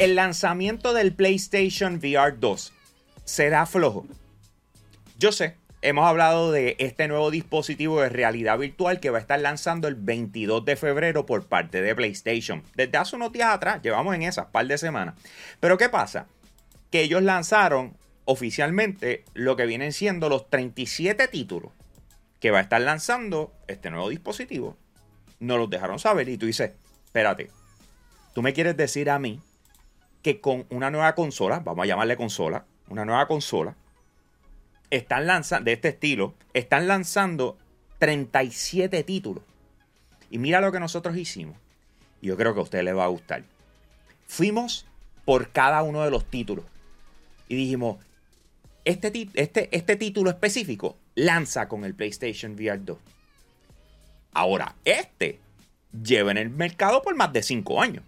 El 0.00 0.14
lanzamiento 0.14 0.94
del 0.94 1.12
PlayStation 1.12 1.96
VR 1.96 2.38
2 2.38 2.72
será 3.26 3.66
flojo. 3.66 4.06
Yo 5.18 5.30
sé, 5.30 5.56
hemos 5.82 6.06
hablado 6.06 6.52
de 6.52 6.74
este 6.78 7.06
nuevo 7.06 7.30
dispositivo 7.30 8.00
de 8.00 8.08
realidad 8.08 8.56
virtual 8.56 8.98
que 8.98 9.10
va 9.10 9.18
a 9.18 9.20
estar 9.20 9.38
lanzando 9.38 9.88
el 9.88 9.96
22 9.96 10.64
de 10.64 10.76
febrero 10.76 11.26
por 11.26 11.48
parte 11.48 11.82
de 11.82 11.94
PlayStation. 11.94 12.62
Desde 12.76 12.96
hace 12.96 13.14
unos 13.14 13.30
días 13.30 13.50
atrás, 13.50 13.82
llevamos 13.82 14.14
en 14.14 14.22
esas 14.22 14.46
par 14.46 14.66
de 14.66 14.78
semanas. 14.78 15.16
Pero 15.60 15.76
¿qué 15.76 15.90
pasa? 15.90 16.28
Que 16.90 17.02
ellos 17.02 17.22
lanzaron 17.22 17.94
oficialmente 18.24 19.26
lo 19.34 19.54
que 19.54 19.66
vienen 19.66 19.92
siendo 19.92 20.30
los 20.30 20.48
37 20.48 21.28
títulos 21.28 21.72
que 22.40 22.50
va 22.50 22.60
a 22.60 22.62
estar 22.62 22.80
lanzando 22.80 23.52
este 23.68 23.90
nuevo 23.90 24.08
dispositivo. 24.08 24.78
No 25.40 25.58
los 25.58 25.68
dejaron 25.68 25.98
saber 25.98 26.30
y 26.30 26.38
tú 26.38 26.46
dices, 26.46 26.72
espérate, 27.04 27.50
tú 28.32 28.40
me 28.40 28.54
quieres 28.54 28.78
decir 28.78 29.10
a 29.10 29.18
mí 29.18 29.42
que 30.22 30.40
con 30.40 30.66
una 30.70 30.90
nueva 30.90 31.14
consola, 31.14 31.60
vamos 31.60 31.84
a 31.84 31.86
llamarle 31.86 32.16
consola, 32.16 32.64
una 32.88 33.04
nueva 33.04 33.26
consola, 33.26 33.74
están 34.90 35.26
lanzando, 35.26 35.64
de 35.64 35.72
este 35.72 35.88
estilo, 35.88 36.34
están 36.52 36.88
lanzando 36.88 37.56
37 37.98 39.02
títulos. 39.04 39.44
Y 40.30 40.38
mira 40.38 40.60
lo 40.60 40.72
que 40.72 40.80
nosotros 40.80 41.16
hicimos. 41.16 41.56
Yo 42.22 42.36
creo 42.36 42.54
que 42.54 42.60
a 42.60 42.64
usted 42.64 42.82
le 42.82 42.92
va 42.92 43.04
a 43.04 43.08
gustar. 43.08 43.44
Fuimos 44.26 44.86
por 45.24 45.50
cada 45.50 45.82
uno 45.82 46.02
de 46.04 46.10
los 46.10 46.24
títulos. 46.24 46.64
Y 47.48 47.56
dijimos, 47.56 47.98
este, 48.84 49.28
este, 49.34 49.68
este 49.76 49.96
título 49.96 50.30
específico 50.30 50.96
lanza 51.14 51.68
con 51.68 51.84
el 51.84 51.94
PlayStation 51.94 52.52
VR 52.52 52.78
2. 52.78 52.98
Ahora, 54.32 54.76
este 54.84 55.40
lleva 56.02 56.30
en 56.30 56.38
el 56.38 56.50
mercado 56.50 57.02
por 57.02 57.16
más 57.16 57.32
de 57.32 57.42
5 57.42 57.82
años. 57.82 58.04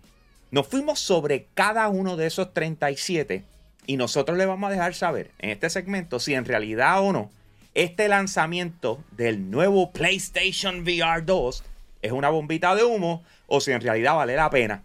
Nos 0.52 0.68
fuimos 0.68 1.00
sobre 1.00 1.46
cada 1.54 1.88
uno 1.88 2.18
de 2.18 2.26
esos 2.26 2.52
37 2.52 3.42
y 3.86 3.96
nosotros 3.96 4.36
le 4.36 4.44
vamos 4.44 4.68
a 4.68 4.70
dejar 4.70 4.92
saber 4.92 5.30
en 5.38 5.48
este 5.48 5.70
segmento 5.70 6.20
si 6.20 6.34
en 6.34 6.44
realidad 6.44 7.00
o 7.00 7.10
no 7.10 7.30
este 7.72 8.06
lanzamiento 8.06 9.02
del 9.12 9.50
nuevo 9.50 9.92
PlayStation 9.92 10.82
VR 10.82 11.22
2 11.24 11.64
es 12.02 12.12
una 12.12 12.28
bombita 12.28 12.74
de 12.74 12.84
humo 12.84 13.24
o 13.46 13.62
si 13.62 13.72
en 13.72 13.80
realidad 13.80 14.14
vale 14.14 14.36
la 14.36 14.50
pena. 14.50 14.82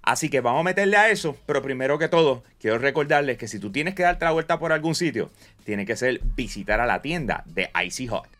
Así 0.00 0.30
que 0.30 0.40
vamos 0.40 0.60
a 0.60 0.64
meterle 0.64 0.96
a 0.96 1.10
eso, 1.10 1.36
pero 1.44 1.60
primero 1.60 1.98
que 1.98 2.08
todo, 2.08 2.42
quiero 2.58 2.78
recordarles 2.78 3.36
que 3.36 3.46
si 3.46 3.58
tú 3.58 3.70
tienes 3.70 3.94
que 3.94 4.04
darte 4.04 4.24
la 4.24 4.30
vuelta 4.30 4.58
por 4.58 4.72
algún 4.72 4.94
sitio, 4.94 5.30
tiene 5.64 5.84
que 5.84 5.96
ser 5.96 6.22
visitar 6.34 6.80
a 6.80 6.86
la 6.86 7.02
tienda 7.02 7.44
de 7.44 7.70
Icy 7.84 8.06
Hot. 8.06 8.37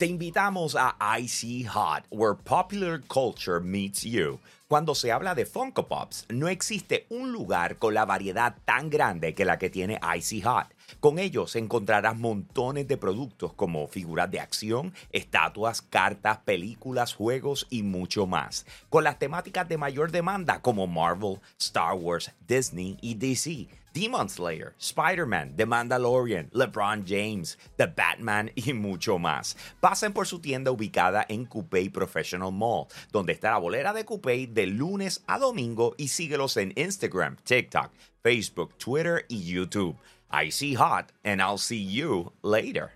Te 0.00 0.06
invitamos 0.06 0.76
a 0.76 0.96
Icy 1.18 1.64
Hot, 1.64 2.06
where 2.08 2.34
popular 2.34 3.02
culture 3.06 3.60
meets 3.60 4.02
you. 4.02 4.40
Cuando 4.66 4.94
se 4.94 5.12
habla 5.12 5.34
de 5.34 5.44
Funko 5.44 5.88
Pops, 5.88 6.24
no 6.30 6.48
existe 6.48 7.04
un 7.10 7.32
lugar 7.32 7.76
con 7.76 7.92
la 7.92 8.06
variedad 8.06 8.56
tan 8.64 8.88
grande 8.88 9.34
que 9.34 9.44
la 9.44 9.58
que 9.58 9.68
tiene 9.68 10.00
Icy 10.16 10.40
Hot. 10.40 10.68
Con 10.98 11.18
ellos 11.18 11.54
encontrarás 11.56 12.16
montones 12.16 12.88
de 12.88 12.96
productos 12.96 13.52
como 13.52 13.86
figuras 13.86 14.30
de 14.30 14.40
acción, 14.40 14.92
estatuas, 15.12 15.82
cartas, 15.82 16.38
películas, 16.38 17.14
juegos 17.14 17.66
y 17.70 17.82
mucho 17.82 18.26
más. 18.26 18.66
Con 18.88 19.04
las 19.04 19.18
temáticas 19.18 19.68
de 19.68 19.78
mayor 19.78 20.10
demanda 20.10 20.60
como 20.60 20.86
Marvel, 20.86 21.40
Star 21.58 21.94
Wars, 21.94 22.32
Disney 22.46 22.98
y 23.00 23.14
DC 23.14 23.68
Demon 23.92 24.28
Slayer, 24.28 24.74
Spider-Man, 24.78 25.56
The 25.56 25.66
Mandalorian, 25.66 26.48
LeBron 26.52 27.04
James, 27.06 27.58
The 27.76 27.86
Batman 27.86 28.50
y 28.54 28.72
mucho 28.72 29.18
más. 29.18 29.56
Pasen 29.80 30.12
por 30.12 30.26
su 30.26 30.40
tienda 30.40 30.70
ubicada 30.70 31.26
en 31.28 31.44
Coupé 31.44 31.90
Professional 31.90 32.52
Mall, 32.52 32.86
donde 33.10 33.32
está 33.32 33.50
la 33.50 33.58
bolera 33.58 33.92
de 33.92 34.04
Coupé 34.04 34.46
de 34.46 34.66
lunes 34.66 35.22
a 35.26 35.38
domingo 35.38 35.94
y 35.96 36.08
síguelos 36.08 36.56
en 36.56 36.72
Instagram, 36.76 37.36
TikTok, 37.42 37.90
Facebook, 38.22 38.76
Twitter 38.78 39.24
y 39.28 39.42
YouTube. 39.44 39.96
I 40.30 40.50
see 40.50 40.74
hot 40.74 41.12
and 41.24 41.40
I'll 41.40 41.58
see 41.58 41.84
you 41.84 42.32
later. 42.42 42.92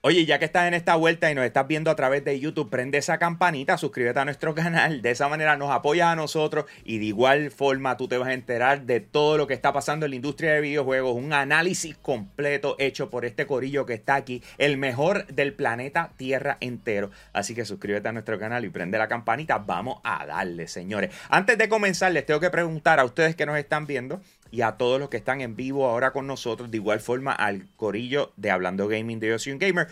Oye, 0.00 0.24
ya 0.26 0.38
que 0.38 0.44
estás 0.44 0.68
en 0.68 0.74
esta 0.74 0.94
vuelta 0.94 1.28
y 1.28 1.34
nos 1.34 1.44
estás 1.44 1.66
viendo 1.66 1.90
a 1.90 1.96
través 1.96 2.24
de 2.24 2.38
YouTube, 2.38 2.70
prende 2.70 2.98
esa 2.98 3.18
campanita, 3.18 3.76
suscríbete 3.76 4.20
a 4.20 4.24
nuestro 4.24 4.54
canal. 4.54 5.02
De 5.02 5.10
esa 5.10 5.28
manera 5.28 5.56
nos 5.56 5.72
apoyas 5.72 6.06
a 6.06 6.14
nosotros 6.14 6.66
y 6.84 6.98
de 6.98 7.06
igual 7.06 7.50
forma 7.50 7.96
tú 7.96 8.06
te 8.06 8.16
vas 8.16 8.28
a 8.28 8.32
enterar 8.32 8.82
de 8.82 9.00
todo 9.00 9.36
lo 9.36 9.48
que 9.48 9.54
está 9.54 9.72
pasando 9.72 10.06
en 10.06 10.10
la 10.10 10.16
industria 10.16 10.52
de 10.52 10.60
videojuegos. 10.60 11.16
Un 11.16 11.32
análisis 11.32 11.96
completo 11.96 12.76
hecho 12.78 13.10
por 13.10 13.24
este 13.24 13.48
corillo 13.48 13.86
que 13.86 13.94
está 13.94 14.14
aquí, 14.14 14.40
el 14.56 14.78
mejor 14.78 15.26
del 15.26 15.52
planeta 15.52 16.12
Tierra 16.16 16.58
entero. 16.60 17.10
Así 17.32 17.56
que 17.56 17.64
suscríbete 17.64 18.08
a 18.08 18.12
nuestro 18.12 18.38
canal 18.38 18.64
y 18.64 18.68
prende 18.68 18.98
la 18.98 19.08
campanita. 19.08 19.58
Vamos 19.58 20.00
a 20.04 20.24
darle, 20.26 20.68
señores. 20.68 21.12
Antes 21.28 21.58
de 21.58 21.68
comenzar, 21.68 22.12
les 22.12 22.24
tengo 22.24 22.38
que 22.38 22.50
preguntar 22.50 23.00
a 23.00 23.04
ustedes 23.04 23.34
que 23.34 23.46
nos 23.46 23.58
están 23.58 23.88
viendo 23.88 24.20
y 24.50 24.62
a 24.62 24.72
todos 24.72 24.98
los 24.98 25.08
que 25.08 25.16
están 25.16 25.40
en 25.40 25.56
vivo 25.56 25.86
ahora 25.86 26.12
con 26.12 26.26
nosotros, 26.26 26.70
de 26.70 26.78
igual 26.78 27.00
forma 27.00 27.32
al 27.32 27.68
corillo 27.76 28.32
de 28.36 28.50
Hablando 28.50 28.88
Gaming 28.88 29.20
de 29.20 29.34
Ocean 29.34 29.58
Gamer. 29.58 29.88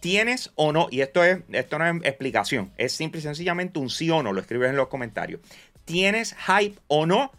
¿Tienes 0.00 0.52
o 0.54 0.72
no? 0.72 0.88
Y 0.90 1.00
esto, 1.00 1.24
es, 1.24 1.38
esto 1.50 1.78
no 1.78 1.86
es 1.86 2.04
explicación, 2.04 2.72
es 2.76 2.92
simple 2.92 3.20
y 3.20 3.22
sencillamente 3.22 3.78
un 3.78 3.88
sí 3.88 4.10
o 4.10 4.22
no, 4.22 4.32
lo 4.32 4.40
escribes 4.40 4.70
en 4.70 4.76
los 4.76 4.88
comentarios. 4.88 5.40
¿Tienes 5.84 6.34
hype 6.46 6.78
o 6.88 7.06
no 7.06 7.32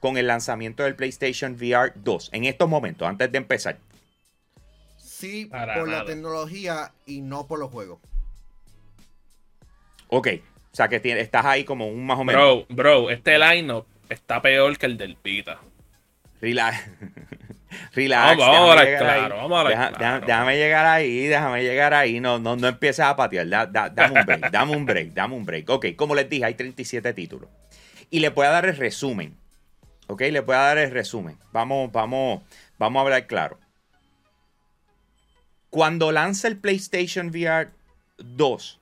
con 0.00 0.16
el 0.16 0.26
lanzamiento 0.26 0.82
del 0.82 0.96
PlayStation 0.96 1.54
VR 1.54 1.92
2 1.96 2.30
en 2.32 2.44
estos 2.44 2.68
momentos, 2.68 3.08
antes 3.08 3.30
de 3.30 3.38
empezar? 3.38 3.78
Sí, 4.96 5.46
por 5.46 5.88
la 5.88 6.04
tecnología 6.04 6.92
y 7.06 7.20
no 7.20 7.46
por 7.46 7.58
los 7.60 7.70
juegos. 7.70 8.00
Ok, 10.08 10.28
o 10.72 10.76
sea 10.76 10.88
que 10.88 11.00
estás 11.20 11.44
ahí 11.44 11.64
como 11.64 11.88
un 11.88 12.04
más 12.04 12.18
o 12.18 12.24
menos. 12.24 12.66
Bro, 12.68 12.76
bro, 12.76 13.10
este 13.10 13.38
line 13.38 13.82
está 14.08 14.42
peor 14.42 14.76
que 14.78 14.86
el 14.86 14.96
del 14.96 15.16
Pita. 15.16 15.60
Relax. 16.42 16.76
Relax. 17.94 18.36
Vamos, 18.36 18.76
a 18.76 18.84
claro, 18.84 19.36
vamos 19.36 19.64
a 19.64 20.20
Déjame 20.26 20.56
llegar 20.56 20.84
ahí, 20.84 21.26
déjame 21.26 21.62
llegar 21.62 21.94
ahí. 21.94 22.20
No, 22.20 22.40
no, 22.40 22.56
no 22.56 22.68
empieces 22.68 23.00
a 23.00 23.14
patear. 23.14 23.48
dame 23.48 24.18
un 24.18 24.26
break, 24.26 24.50
dame 24.50 24.76
un 24.76 24.84
break, 24.84 25.12
dame 25.12 25.34
un 25.36 25.44
break. 25.46 25.70
Ok, 25.70 25.86
como 25.96 26.16
les 26.16 26.28
dije, 26.28 26.44
hay 26.44 26.54
37 26.54 27.14
títulos. 27.14 27.48
Y 28.10 28.18
le 28.18 28.28
voy 28.30 28.46
a 28.46 28.50
dar 28.50 28.66
el 28.66 28.76
resumen. 28.76 29.36
Ok, 30.08 30.22
le 30.22 30.40
voy 30.40 30.56
a 30.56 30.58
dar 30.58 30.78
el 30.78 30.90
resumen. 30.90 31.38
Vamos, 31.52 31.92
vamos, 31.92 32.42
vamos 32.76 33.00
a 33.00 33.02
hablar 33.04 33.26
claro. 33.28 33.58
Cuando 35.70 36.10
lance 36.10 36.48
el 36.48 36.58
PlayStation 36.58 37.28
VR 37.28 37.70
2, 38.18 38.80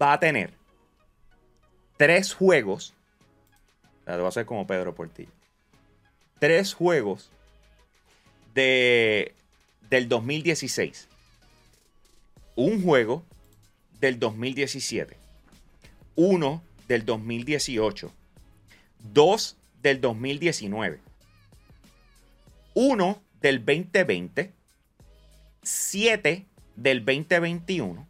va 0.00 0.12
a 0.14 0.20
tener 0.20 0.54
tres 1.96 2.32
juegos. 2.32 2.94
Lo 4.06 4.16
voy 4.16 4.26
a 4.26 4.28
hacer 4.28 4.46
como 4.46 4.66
Pedro 4.66 4.94
Portillo 4.94 5.41
tres 6.42 6.74
juegos 6.74 7.30
de, 8.52 9.32
del 9.90 10.08
2016. 10.08 11.06
Un 12.56 12.82
juego 12.82 13.22
del 14.00 14.18
2017. 14.18 15.16
Uno 16.16 16.60
del 16.88 17.04
2018. 17.04 18.12
Dos 19.12 19.56
del 19.84 20.00
2019. 20.00 20.98
Uno 22.74 23.22
del 23.40 23.64
2020. 23.64 24.50
Siete 25.62 26.46
del 26.74 27.04
2021. 27.04 28.04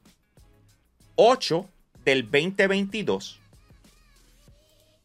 Ocho 1.17 1.69
del 2.03 2.23
2022 2.31 3.42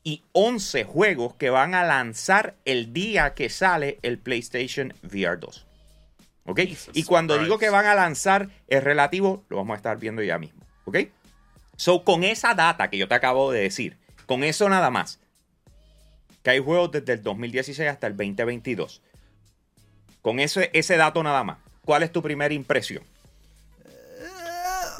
y 0.08 0.24
11 0.32 0.86
juegos 0.86 1.34
que 1.34 1.50
van 1.50 1.76
a 1.76 1.84
lanzar 1.84 2.56
el 2.64 2.94
día 2.94 3.34
que 3.34 3.50
sale 3.50 4.00
el 4.04 4.18
PlayStation 4.18 4.94
VR 5.04 5.38
2. 5.38 5.68
¿Ok? 6.46 6.62
y 6.94 7.04
cuando 7.04 7.38
digo 7.38 7.58
que 7.58 7.70
van 7.70 7.86
a 7.86 7.94
lanzar 7.94 8.48
es 8.70 8.82
relativo, 8.82 9.44
lo 9.50 9.58
vamos 9.58 9.74
a 9.74 9.76
estar 9.76 9.98
viendo 10.00 10.24
ya 10.24 10.40
mismo. 10.40 10.66
¿Ok? 10.86 11.00
So, 11.76 12.06
con 12.06 12.24
esa 12.24 12.54
data 12.54 12.90
que 12.90 12.98
yo 12.98 13.10
te 13.10 13.16
acabo 13.16 13.52
de 13.52 13.60
decir, 13.60 13.98
con 14.26 14.46
eso 14.46 14.70
nada 14.70 14.90
más, 14.90 15.20
que 16.42 16.52
hay 16.52 16.60
juegos 16.60 16.94
desde 16.94 17.12
el 17.12 17.22
2016 17.22 17.90
hasta 17.90 18.08
el 18.08 18.16
2022. 18.16 19.02
Con 20.22 20.40
ese, 20.40 20.70
ese 20.72 20.96
dato 20.96 21.22
nada 21.22 21.44
más, 21.44 21.58
¿cuál 21.84 22.04
es 22.04 22.14
tu 22.14 22.22
primera 22.24 22.54
impresión? 22.54 23.04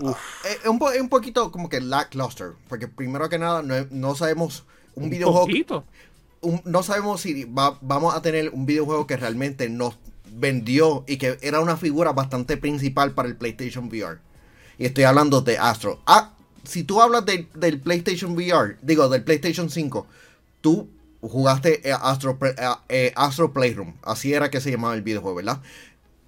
Eh, 0.04 0.58
es 0.64 0.68
un, 0.68 0.84
un, 0.84 1.08
poquito 1.08 1.50
como 1.50 1.70
que 1.70 1.80
lackluster, 1.80 2.56
porque 2.68 2.90
primero 2.90 3.30
que 3.30 3.40
nada 3.40 3.62
no, 3.62 3.88
no 3.90 4.14
sabemos 4.14 4.66
un, 4.98 5.10
videojuego. 5.10 5.84
no 6.66 6.84
sabemos 6.84 7.22
si 7.22 7.46
vamos 7.46 8.16
a 8.16 8.22
tener 8.22 8.50
un 8.50 8.66
videojuego 8.66 9.08
que 9.08 9.18
realmente 9.18 9.70
nos 9.70 9.98
vendió 10.32 11.04
y 11.08 11.18
que 11.18 11.38
era 11.42 11.60
una 11.62 11.78
figura 11.78 12.12
bastante 12.12 12.58
principal 12.58 13.14
para 13.14 13.30
el 13.30 13.36
PlayStation 13.36 13.88
VR. 13.88 14.20
Y 14.78 14.86
estoy 14.86 15.06
hablando 15.06 15.42
de 15.42 15.58
Astro. 15.58 16.02
Ah, 16.06 16.34
si 16.64 16.84
tú 16.84 17.02
hablas 17.02 17.26
del 17.26 17.80
PlayStation 17.80 18.34
VR, 18.34 18.78
digo, 18.82 19.08
del 19.10 19.24
PlayStation 19.24 19.70
5, 19.70 20.06
tú 20.62 20.90
jugaste 21.22 21.82
Astro, 21.92 22.38
eh, 22.42 22.56
eh, 22.90 23.14
Astro 23.16 23.54
Playroom. 23.54 23.94
Así 24.04 24.34
era 24.34 24.50
que 24.50 24.62
se 24.62 24.72
llamaba 24.72 24.96
el 24.96 25.02
videojuego, 25.02 25.38
¿verdad? 25.38 25.62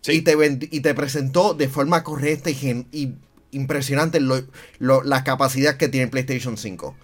Y, 0.07 0.21
te 0.21 0.35
y 0.71 0.79
te 0.79 0.93
presentó 0.95 1.53
de 1.53 1.67
forma 1.67 2.03
correcta 2.03 2.49
y, 2.49 3.15
impresionante 3.51 4.19
la 4.79 5.23
capacidad 5.23 5.75
que 5.75 5.89
tiene 5.89 6.05
el 6.05 6.09
PlayStation 6.09 6.55
5 6.55 6.95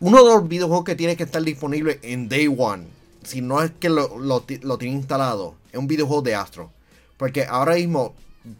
uno 0.00 0.22
de 0.22 0.34
los 0.34 0.48
videojuegos 0.48 0.84
que 0.84 0.94
tiene 0.94 1.16
que 1.16 1.22
estar 1.22 1.42
disponible 1.42 1.98
en 2.02 2.28
Day 2.28 2.54
One, 2.54 2.84
si 3.22 3.40
no 3.40 3.62
es 3.62 3.70
que 3.72 3.88
lo, 3.88 4.42
tiene 4.42 4.94
instalado, 4.94 5.54
es 5.72 5.78
un 5.78 5.86
videojuego 5.86 6.22
de 6.22 6.34
Astro. 6.34 6.70
Porque 7.16 7.44
ahora 7.44 7.76
mismo 7.76 8.14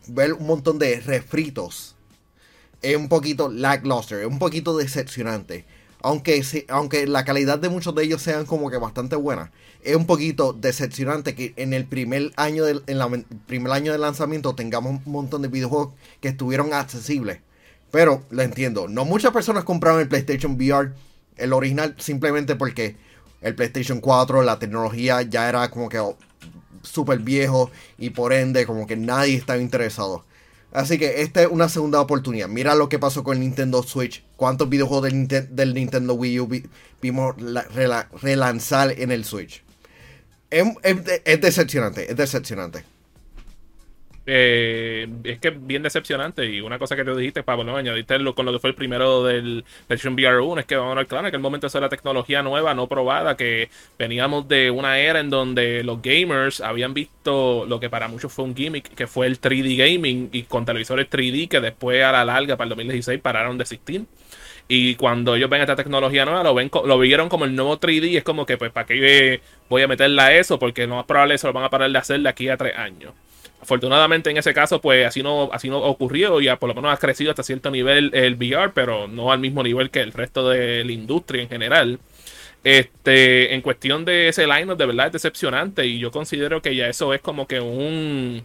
ver 0.09 0.33
un 0.33 0.47
montón 0.47 0.79
de 0.79 0.99
refritos 1.01 1.95
es 2.83 2.97
un 2.97 3.09
poquito 3.09 3.51
lackluster, 3.51 4.21
es 4.21 4.27
un 4.27 4.39
poquito 4.39 4.77
decepcionante. 4.77 5.65
Aunque, 6.03 6.43
aunque 6.69 7.07
la 7.07 7.25
calidad 7.25 7.59
de 7.59 7.69
muchos 7.69 7.95
de 7.95 8.05
ellos 8.05 8.23
sean 8.23 8.47
como 8.47 8.71
que 8.71 8.77
bastante 8.77 9.17
buena, 9.17 9.51
es 9.83 9.97
un 9.97 10.07
poquito 10.07 10.53
decepcionante 10.53 11.35
que 11.35 11.53
en 11.57 11.73
el 11.73 11.85
primer 11.85 12.33
año 12.37 12.65
primer 13.47 13.73
año 13.73 13.93
de 13.93 13.99
lanzamiento 13.99 14.55
tengamos 14.55 15.01
un 15.05 15.13
montón 15.13 15.43
de 15.43 15.49
videojuegos 15.49 15.95
que 16.21 16.29
estuvieron 16.29 16.73
accesibles. 16.73 17.41
Pero 17.91 18.23
lo 18.31 18.43
entiendo, 18.43 18.89
no 18.89 19.05
muchas 19.05 19.33
personas 19.33 19.65
compraron 19.65 20.01
el 20.01 20.09
PlayStation 20.09 20.53
VR, 20.53 20.93
el 21.37 21.53
original, 21.53 21.95
simplemente 21.99 22.57
porque 22.57 22.97
el 23.41 23.55
PlayStation 23.55 24.01
4, 24.01 24.43
la 24.43 24.59
tecnología 24.59 25.23
ya 25.23 25.49
era 25.49 25.71
como 25.71 25.89
que 25.89 26.03
súper 26.83 27.19
viejo 27.21 27.71
y 27.99 28.11
por 28.11 28.33
ende 28.33 28.67
como 28.67 28.87
que 28.87 28.97
nadie 28.97 29.37
estaba 29.37 29.61
interesado. 29.61 30.25
Así 30.73 30.99
que 30.99 31.23
esta 31.23 31.43
es 31.43 31.49
una 31.49 31.69
segunda 31.69 32.01
oportunidad. 32.01 32.49
Mira 32.49 32.75
lo 32.75 32.89
que 32.89 32.99
pasó 32.99 33.25
con 33.25 33.37
el 33.37 33.41
Nintendo 33.41 33.83
Switch. 33.83 34.25
¿Cuántos 34.37 34.69
videojuegos 34.69 35.11
del, 35.11 35.75
Nintendo 35.75 36.15
Wii 36.15 36.41
U 36.41 36.49
vimos 37.01 37.35
relanzar 38.21 38.93
en 38.99 39.11
el 39.11 39.25
Switch? 39.25 39.63
es 40.51 41.41
decepcionante, 41.41 42.11
es 42.11 42.17
decepcionante. 42.17 42.85
Eh, 44.29 45.07
es 45.23 45.39
que 45.39 45.51
bien 45.51 45.83
decepcionante. 45.83 46.45
Y 46.47 46.61
una 46.61 46.79
cosa 46.79 46.97
que 46.97 47.05
te 47.05 47.15
dijiste, 47.15 47.43
Pablo, 47.45 47.77
añadiste 47.77 48.19
lo, 48.19 48.35
con 48.35 48.45
lo 48.45 48.53
que 48.53 48.59
fue 48.59 48.71
el 48.71 48.77
primero 48.77 49.25
del 49.25 49.65
PlayStation 49.87 50.15
VR 50.15 50.41
1, 50.41 50.61
es 50.61 50.67
que 50.67 50.77
vamos 50.77 50.93
a 50.93 50.97
ver 50.97 51.07
claro, 51.07 51.21
en 51.21 51.27
aquel 51.29 51.41
momento 51.41 51.69
eso 51.69 51.79
era 51.79 51.89
tecnología 51.89 52.43
nueva, 52.43 52.75
no 52.75 52.89
probada, 52.89 53.37
que 53.37 53.71
veníamos 53.99 54.49
de 54.49 54.71
una 54.71 54.99
era 54.99 55.21
en 55.21 55.31
donde 55.31 55.85
los 55.85 56.03
gamers 56.03 56.61
habían 56.61 56.93
visto 56.93 57.65
lo 57.67 57.79
que 57.79 57.89
para 57.89 58.09
muchos 58.09 58.33
fue 58.33 58.45
un 58.45 58.57
gimmick, 58.57 58.95
que 58.95 59.07
fue 59.07 59.27
el 59.29 59.41
3D 59.41 59.77
gaming, 59.77 60.29
y 60.33 60.43
con 60.43 60.65
televisores 60.65 61.09
3D 61.09 61.49
que 61.49 61.61
después 61.61 62.03
a 62.03 62.13
la 62.13 62.25
larga, 62.25 62.57
para 62.57 62.67
el 62.67 62.71
2016, 62.71 63.21
pararon 63.21 63.59
de 63.59 63.63
existir. 63.63 64.05
Y 64.69 64.97
cuando 64.97 65.37
ellos 65.37 65.49
ven 65.49 65.61
esta 65.61 65.77
tecnología 65.77 66.25
nueva, 66.25 66.43
lo 66.43 66.55
ven 66.55 66.71
lo 66.85 66.99
vieron 66.99 67.29
como 67.29 67.45
el 67.45 67.55
nuevo 67.55 67.79
3D. 67.79 68.17
Es 68.17 68.25
como 68.25 68.47
que, 68.47 68.59
pues, 68.59 68.73
¿para 68.73 68.87
qué 68.87 69.41
voy 69.69 69.83
a 69.83 69.89
meterla 69.89 70.27
a 70.27 70.35
eso? 70.35 70.59
Porque 70.59 70.89
no 70.89 70.99
es 70.99 71.07
probable 71.07 71.35
eso 71.35 71.47
lo 71.47 71.53
van 71.53 71.65
a 71.65 71.71
parar 71.71 71.91
de 71.91 71.99
hacer 71.99 72.21
de 72.21 72.29
aquí 72.29 72.49
a 72.49 72.57
tres 72.57 72.77
años. 72.77 73.13
Afortunadamente 73.67 74.31
en 74.31 74.37
ese 74.37 74.55
caso, 74.55 74.81
pues 74.81 75.05
así 75.05 75.25
no, 75.25 75.51
así 75.53 75.69
no 75.69 75.79
ocurrió, 75.79 76.41
ya 76.41 76.57
por 76.57 76.69
lo 76.69 76.75
menos 76.77 76.95
ha 76.95 76.99
crecido 76.99 77.31
hasta 77.31 77.43
cierto 77.43 77.69
nivel 77.69 78.13
el 78.15 78.37
VR, 78.37 78.71
pero 78.73 79.09
no 79.09 79.33
al 79.33 79.41
mismo 79.41 79.61
nivel 79.65 79.91
que 79.91 79.99
el 79.99 80.13
resto 80.13 80.49
de 80.49 80.85
la 80.85 80.93
industria 80.93 81.43
en 81.43 81.49
general. 81.49 81.99
Este, 82.63 83.55
en 83.55 83.63
cuestión 83.63 84.05
de 84.05 84.29
ese 84.29 84.47
line 84.47 84.77
de 84.77 84.87
verdad 84.87 85.07
es 85.07 85.15
decepcionante 85.15 85.85
y 85.85 85.99
yo 85.99 86.13
considero 86.13 86.63
que 86.63 86.77
ya 86.77 86.87
eso 86.87 87.13
es 87.13 87.21
como 87.21 87.49
que 87.49 87.59
un, 87.59 88.45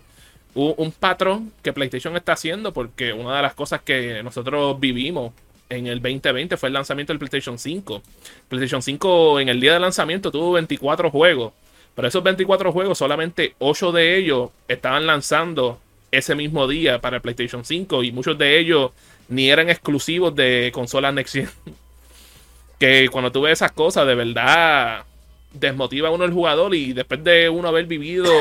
un, 0.55 0.73
un, 0.75 0.91
patrón 0.91 1.53
que 1.61 1.71
PlayStation 1.71 2.17
está 2.17 2.33
haciendo 2.33 2.73
porque 2.73 3.13
una 3.13 3.35
de 3.35 3.43
las 3.43 3.53
cosas 3.53 3.81
que 3.83 4.23
nosotros 4.23 4.79
vivimos 4.79 5.33
en 5.69 5.85
el 5.85 6.01
2020 6.01 6.57
fue 6.57 6.69
el 6.69 6.73
lanzamiento 6.73 7.13
del 7.13 7.19
PlayStation 7.19 7.59
5. 7.59 8.01
PlayStation 8.49 8.81
5 8.81 9.39
en 9.39 9.49
el 9.49 9.61
día 9.61 9.73
de 9.73 9.79
lanzamiento 9.79 10.31
tuvo 10.31 10.53
24 10.53 11.11
juegos 11.11 11.53
pero 11.95 12.07
esos 12.07 12.23
24 12.23 12.71
juegos, 12.71 12.97
solamente 12.97 13.55
8 13.59 13.91
de 13.91 14.17
ellos 14.17 14.49
estaban 14.67 15.05
lanzando 15.05 15.79
ese 16.11 16.35
mismo 16.35 16.67
día 16.67 16.99
para 16.99 17.19
PlayStation 17.19 17.63
5 17.63 18.03
y 18.03 18.11
muchos 18.11 18.37
de 18.37 18.59
ellos 18.59 18.91
ni 19.29 19.49
eran 19.49 19.69
exclusivos 19.69 20.35
de 20.35 20.71
consolas 20.73 21.13
Next 21.13 21.33
Gen. 21.33 21.49
que 22.79 23.09
cuando 23.09 23.31
tú 23.31 23.41
ves 23.41 23.53
esas 23.53 23.71
cosas, 23.71 24.07
de 24.07 24.15
verdad 24.15 25.05
desmotiva 25.53 26.07
a 26.07 26.11
uno 26.11 26.25
el 26.25 26.31
jugador 26.31 26.73
y 26.73 26.93
después 26.93 27.23
de 27.23 27.49
uno 27.49 27.67
haber 27.67 27.85
vivido 27.85 28.31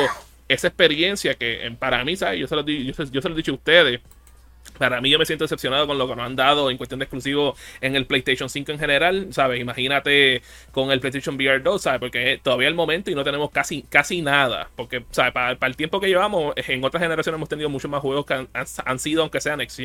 esa 0.48 0.68
experiencia 0.68 1.34
que 1.34 1.74
para 1.78 2.04
mí, 2.04 2.16
¿sabes? 2.16 2.40
Yo 2.40 2.46
se 2.46 2.56
lo, 2.56 2.64
yo 2.64 2.94
se 2.94 3.28
lo 3.28 3.34
he 3.34 3.36
dicho 3.36 3.52
a 3.52 3.56
ustedes 3.56 4.00
para 4.80 5.00
mí 5.02 5.10
yo 5.10 5.18
me 5.18 5.26
siento 5.26 5.44
decepcionado 5.44 5.86
con 5.86 5.98
lo 5.98 6.08
que 6.08 6.16
nos 6.16 6.24
han 6.24 6.36
dado 6.36 6.70
en 6.70 6.78
cuestión 6.78 7.00
de 7.00 7.04
exclusivo 7.04 7.54
en 7.82 7.96
el 7.96 8.06
PlayStation 8.06 8.48
5 8.48 8.72
en 8.72 8.78
general, 8.78 9.26
¿sabes? 9.30 9.60
Imagínate 9.60 10.40
con 10.72 10.90
el 10.90 11.00
PlayStation 11.00 11.36
VR 11.36 11.60
2, 11.60 11.82
¿sabes? 11.82 12.00
Porque 12.00 12.40
todavía 12.42 12.68
el 12.68 12.74
momento 12.74 13.10
y 13.10 13.14
no 13.14 13.22
tenemos 13.22 13.50
casi, 13.50 13.82
casi 13.82 14.22
nada. 14.22 14.70
Porque, 14.76 15.04
¿sabes? 15.10 15.32
Para, 15.32 15.50
el 15.60 15.76
tiempo 15.76 16.00
que 16.00 16.08
llevamos, 16.08 16.54
en 16.56 16.82
otras 16.82 17.02
generaciones 17.02 17.36
hemos 17.36 17.48
tenido 17.48 17.68
muchos 17.68 17.90
más 17.90 18.00
juegos 18.00 18.24
que 18.24 18.46
han, 18.54 18.98
sido, 18.98 19.22
aunque 19.22 19.40
sean 19.40 19.58
Next 19.58 19.80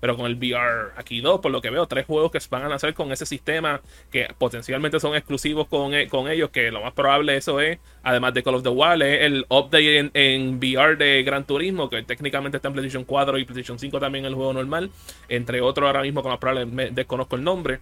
pero 0.00 0.16
con 0.16 0.26
el 0.26 0.36
VR 0.36 0.92
aquí 0.96 1.20
dos, 1.20 1.40
por 1.40 1.50
lo 1.50 1.60
que 1.60 1.70
veo, 1.70 1.86
tres 1.86 2.06
juegos 2.06 2.30
que 2.30 2.38
van 2.50 2.62
a 2.62 2.68
lanzar 2.68 2.94
con 2.94 3.10
ese 3.10 3.26
sistema 3.26 3.80
que 4.10 4.28
potencialmente 4.38 5.00
son 5.00 5.16
exclusivos 5.16 5.66
con, 5.66 5.94
e, 5.94 6.08
con 6.08 6.30
ellos, 6.30 6.50
que 6.50 6.70
lo 6.70 6.80
más 6.82 6.92
probable 6.92 7.36
eso 7.36 7.60
es, 7.60 7.78
además 8.02 8.34
de 8.34 8.42
Call 8.42 8.54
of 8.54 8.62
the 8.62 8.68
Wild, 8.68 9.02
es 9.02 9.22
el 9.22 9.46
update 9.48 10.10
en, 10.14 10.58
VR 10.58 10.96
de 10.96 11.22
Gran 11.24 11.44
Turismo, 11.44 11.90
que 11.90 12.02
técnicamente 12.02 12.58
está 12.58 12.68
en 12.68 12.74
PlayStation 12.74 13.04
4 13.04 13.38
y 13.38 13.44
PlayStation 13.44 13.78
5 13.78 13.98
también 13.98 14.07
el 14.16 14.34
juego 14.34 14.52
normal, 14.52 14.90
entre 15.28 15.60
otros 15.60 15.86
ahora 15.86 16.02
mismo 16.02 16.22
con 16.22 16.30
más 16.30 16.40
probable 16.40 16.66
me 16.66 16.90
desconozco 16.90 17.36
el 17.36 17.44
nombre. 17.44 17.80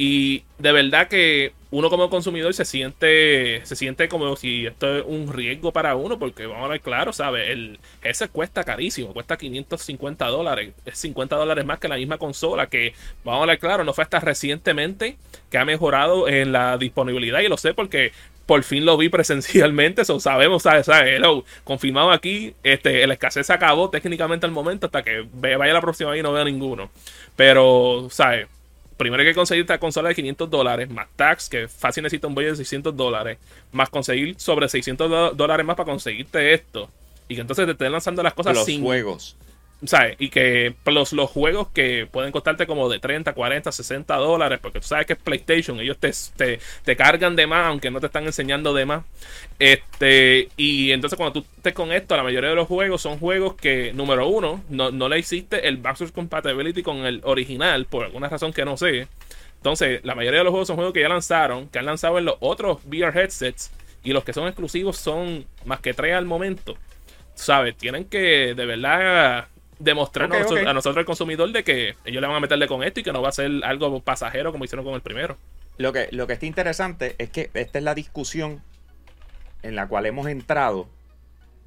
Y 0.00 0.44
de 0.58 0.70
verdad 0.70 1.08
que 1.08 1.52
uno 1.72 1.90
como 1.90 2.08
consumidor 2.08 2.54
se 2.54 2.64
siente 2.64 3.60
se 3.66 3.74
siente 3.74 4.08
como 4.08 4.36
si 4.36 4.64
esto 4.64 4.98
es 4.98 5.04
un 5.04 5.32
riesgo 5.32 5.72
para 5.72 5.96
uno, 5.96 6.20
porque 6.20 6.46
vamos 6.46 6.66
a 6.66 6.68
ver 6.68 6.80
claro, 6.80 7.12
¿sabes? 7.12 7.50
El, 7.50 7.80
ese 8.02 8.28
cuesta 8.28 8.62
carísimo, 8.62 9.12
cuesta 9.12 9.36
550 9.36 10.24
dólares, 10.28 10.72
es 10.86 10.98
50 10.98 11.34
dólares 11.34 11.66
más 11.66 11.80
que 11.80 11.88
la 11.88 11.96
misma 11.96 12.16
consola, 12.16 12.68
que 12.68 12.94
vamos 13.24 13.42
a 13.42 13.46
ver 13.46 13.58
claro, 13.58 13.82
no 13.82 13.92
fue 13.92 14.04
hasta 14.04 14.20
recientemente 14.20 15.16
que 15.50 15.58
ha 15.58 15.64
mejorado 15.64 16.28
en 16.28 16.52
la 16.52 16.78
disponibilidad, 16.78 17.40
y 17.40 17.48
lo 17.48 17.56
sé 17.56 17.74
porque 17.74 18.12
por 18.48 18.62
fin 18.62 18.86
lo 18.86 18.96
vi 18.96 19.10
presencialmente, 19.10 20.00
eso 20.02 20.18
sabemos, 20.18 20.62
¿sabes? 20.62 20.86
¿sabes? 20.86 21.20
confirmado 21.64 22.10
aquí, 22.10 22.54
este, 22.62 23.06
la 23.06 23.12
escasez 23.12 23.46
se 23.46 23.52
acabó 23.52 23.90
técnicamente 23.90 24.46
al 24.46 24.52
momento 24.52 24.86
hasta 24.86 25.02
que 25.04 25.26
vaya 25.34 25.74
la 25.74 25.82
próxima 25.82 26.16
y 26.16 26.22
no 26.22 26.32
vea 26.32 26.44
ninguno. 26.44 26.90
Pero, 27.36 28.08
¿sabes? 28.10 28.48
primero 28.96 29.20
hay 29.20 29.28
que 29.28 29.34
conseguir 29.34 29.60
esta 29.60 29.78
consola 29.78 30.08
de 30.08 30.14
500 30.14 30.48
dólares, 30.48 30.88
más 30.88 31.08
tax, 31.14 31.50
que 31.50 31.68
fácil 31.68 32.02
necesita 32.02 32.26
un 32.26 32.34
bollo 32.34 32.48
de 32.48 32.56
600 32.56 32.96
dólares, 32.96 33.36
más 33.70 33.90
conseguir 33.90 34.34
sobre 34.40 34.66
600 34.66 35.36
dólares 35.36 35.66
más 35.66 35.76
para 35.76 35.90
conseguirte 35.90 36.54
esto. 36.54 36.88
Y 37.28 37.34
que 37.34 37.42
entonces 37.42 37.66
te 37.66 37.72
estén 37.72 37.92
lanzando 37.92 38.22
las 38.22 38.32
cosas 38.32 38.54
Los 38.54 38.64
sin 38.64 38.82
juegos. 38.82 39.36
¿Sabes? 39.84 40.16
Y 40.18 40.30
que 40.30 40.74
los, 40.86 41.12
los 41.12 41.30
juegos 41.30 41.68
que 41.68 42.08
pueden 42.10 42.32
costarte 42.32 42.66
como 42.66 42.88
de 42.88 42.98
30, 42.98 43.32
40, 43.32 43.70
60 43.70 44.16
dólares, 44.16 44.58
porque 44.60 44.80
tú 44.80 44.86
sabes 44.86 45.06
que 45.06 45.12
es 45.12 45.18
PlayStation, 45.18 45.78
ellos 45.78 45.98
te, 45.98 46.10
te, 46.36 46.58
te, 46.84 46.96
cargan 46.96 47.36
de 47.36 47.46
más, 47.46 47.66
aunque 47.66 47.90
no 47.90 48.00
te 48.00 48.06
están 48.06 48.24
enseñando 48.24 48.74
de 48.74 48.86
más. 48.86 49.04
Este, 49.58 50.48
y 50.56 50.90
entonces 50.90 51.16
cuando 51.16 51.40
tú 51.40 51.46
estés 51.56 51.74
con 51.74 51.92
esto, 51.92 52.16
la 52.16 52.22
mayoría 52.22 52.50
de 52.50 52.56
los 52.56 52.66
juegos 52.66 53.02
son 53.02 53.18
juegos 53.18 53.54
que, 53.54 53.92
número 53.92 54.26
uno, 54.28 54.62
no, 54.68 54.90
no 54.90 55.08
le 55.08 55.18
hiciste 55.18 55.68
el 55.68 55.76
backwards 55.76 56.12
compatibility 56.12 56.82
con 56.82 57.06
el 57.06 57.20
original, 57.24 57.86
por 57.86 58.04
alguna 58.04 58.28
razón 58.28 58.52
que 58.52 58.64
no 58.64 58.76
sé. 58.76 59.06
Entonces, 59.56 60.00
la 60.04 60.14
mayoría 60.14 60.40
de 60.40 60.44
los 60.44 60.52
juegos 60.52 60.68
son 60.68 60.76
juegos 60.76 60.94
que 60.94 61.00
ya 61.00 61.08
lanzaron, 61.08 61.68
que 61.68 61.78
han 61.78 61.86
lanzado 61.86 62.18
en 62.18 62.24
los 62.24 62.36
otros 62.40 62.78
VR 62.84 63.20
headsets, 63.20 63.70
y 64.02 64.12
los 64.12 64.24
que 64.24 64.32
son 64.32 64.46
exclusivos 64.46 64.96
son 64.96 65.44
más 65.64 65.80
que 65.80 65.94
tres 65.94 66.14
al 66.14 66.24
momento. 66.24 66.76
¿Sabes? 67.34 67.76
Tienen 67.76 68.04
que 68.04 68.54
de 68.54 68.66
verdad 68.66 69.46
demostrarnos 69.78 70.50
a 70.52 70.72
nosotros 70.72 70.98
el 70.98 71.04
consumidor 71.04 71.52
de 71.52 71.64
que 71.64 71.96
ellos 72.04 72.20
le 72.20 72.26
van 72.26 72.36
a 72.36 72.40
meterle 72.40 72.66
con 72.66 72.82
esto 72.82 73.00
y 73.00 73.02
que 73.02 73.12
no 73.12 73.22
va 73.22 73.28
a 73.28 73.32
ser 73.32 73.50
algo 73.64 74.00
pasajero 74.00 74.52
como 74.52 74.64
hicieron 74.64 74.84
con 74.84 74.94
el 74.94 75.00
primero. 75.00 75.36
Lo 75.76 75.92
que, 75.92 76.08
lo 76.10 76.26
que 76.26 76.32
está 76.32 76.46
interesante 76.46 77.14
es 77.18 77.30
que 77.30 77.50
esta 77.54 77.78
es 77.78 77.84
la 77.84 77.94
discusión 77.94 78.62
en 79.62 79.76
la 79.76 79.86
cual 79.86 80.06
hemos 80.06 80.26
entrado, 80.26 80.88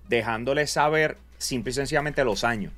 dejándole 0.08 0.68
saber 0.68 1.18
simple 1.38 1.72
y 1.72 1.74
sencillamente 1.74 2.24
los 2.24 2.44
años. 2.44 2.74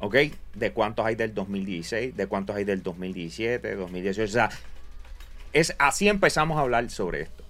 ¿Ok? 0.00 0.16
De 0.54 0.72
cuántos 0.72 1.06
hay 1.06 1.14
del 1.14 1.32
2016, 1.32 2.16
de 2.16 2.26
cuántos 2.26 2.56
hay 2.56 2.64
del 2.64 2.82
2017, 2.82 3.76
2018. 3.76 4.30
O 4.30 4.32
sea, 4.32 4.50
es, 5.52 5.74
así 5.78 6.08
empezamos 6.08 6.58
a 6.58 6.62
hablar 6.62 6.90
sobre 6.90 7.22
esto. 7.22 7.44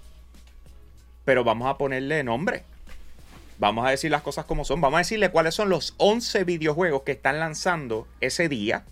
Pero 1.25 1.43
vamos 1.43 1.67
a 1.67 1.77
ponerle 1.77 2.23
nombre. 2.23 2.63
Vamos 3.59 3.85
a 3.85 3.89
decir 3.89 4.11
las 4.11 4.21
cosas 4.21 4.45
como 4.45 4.65
son. 4.65 4.81
Vamos 4.81 4.97
a 4.97 4.99
decirle 4.99 5.29
cuáles 5.29 5.55
son 5.55 5.69
los 5.69 5.93
11 5.97 6.43
videojuegos 6.43 7.03
que 7.03 7.13
están 7.13 7.39
lanzando 7.39 8.07
ese 8.21 8.49
día. 8.49 8.83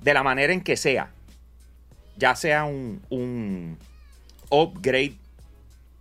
De 0.00 0.14
la 0.14 0.22
manera 0.22 0.52
en 0.52 0.62
que 0.62 0.76
sea. 0.76 1.10
Ya 2.16 2.34
sea 2.36 2.64
un, 2.64 3.02
un 3.10 3.78
upgrade 4.48 5.14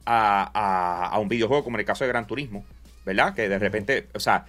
a, 0.05 1.11
a, 1.11 1.19
un 1.19 1.27
videojuego 1.27 1.63
como 1.63 1.77
en 1.77 1.81
el 1.81 1.85
caso 1.85 2.03
de 2.03 2.09
Gran 2.09 2.27
Turismo. 2.27 2.65
¿Verdad? 3.05 3.33
Que 3.33 3.49
de 3.49 3.59
repente, 3.59 4.07
o 4.13 4.19
sea, 4.19 4.45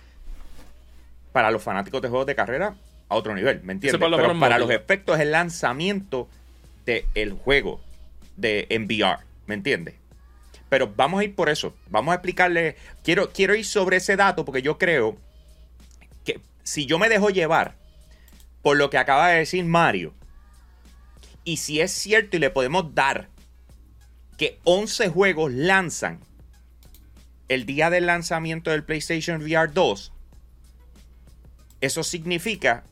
para 1.33 1.51
los 1.51 1.63
fanáticos 1.63 2.03
de 2.03 2.09
juegos 2.09 2.27
de 2.27 2.35
carrera, 2.35 2.75
a 3.11 3.17
otro 3.17 3.35
nivel, 3.35 3.63
¿me 3.63 3.73
entiendes? 3.73 4.01
Pero 4.01 4.39
para 4.39 4.59
los 4.59 4.71
efectos 4.71 5.19
el 5.19 5.33
lanzamiento 5.33 6.29
del 6.87 7.33
juego 7.33 7.81
de 8.37 8.67
VR, 8.71 9.19
¿me 9.47 9.55
entiendes? 9.55 10.00
Pero 10.71 10.91
vamos 10.97 11.21
a 11.21 11.25
ir 11.25 11.35
por 11.35 11.51
eso. 11.51 11.75
Vamos 11.91 12.13
a 12.13 12.15
explicarle. 12.15 12.77
Quiero, 13.03 13.31
quiero 13.31 13.55
ir 13.55 13.67
sobre 13.67 13.99
ese 13.99 14.17
dato 14.17 14.47
porque 14.47 14.63
yo 14.63 14.79
creo 14.79 15.19
que 16.25 16.41
si 16.63 16.87
yo 16.87 16.99
me 16.99 17.11
dejo 17.11 17.29
llevar 17.29 17.77
por 18.63 18.77
lo 18.77 18.89
que 18.89 18.99
acaba 18.99 19.29
de 19.29 19.39
decir 19.39 19.65
Mario 19.65 20.15
Y 21.45 21.57
si 21.57 21.81
es 21.81 21.93
cierto 21.93 22.37
y 22.37 22.41
le 22.41 22.51
podemos 22.51 22.95
dar 22.95 23.29
que 24.39 24.59
11 24.65 25.09
juegos 25.09 25.53
lanzan 25.53 26.21
el 27.49 27.67
día 27.67 27.91
del 27.91 28.07
lanzamiento 28.07 28.71
del 28.71 28.85
PlayStation 28.85 29.43
VR 29.43 29.73
2, 29.73 30.13
eso 31.81 32.05
significa 32.05 32.85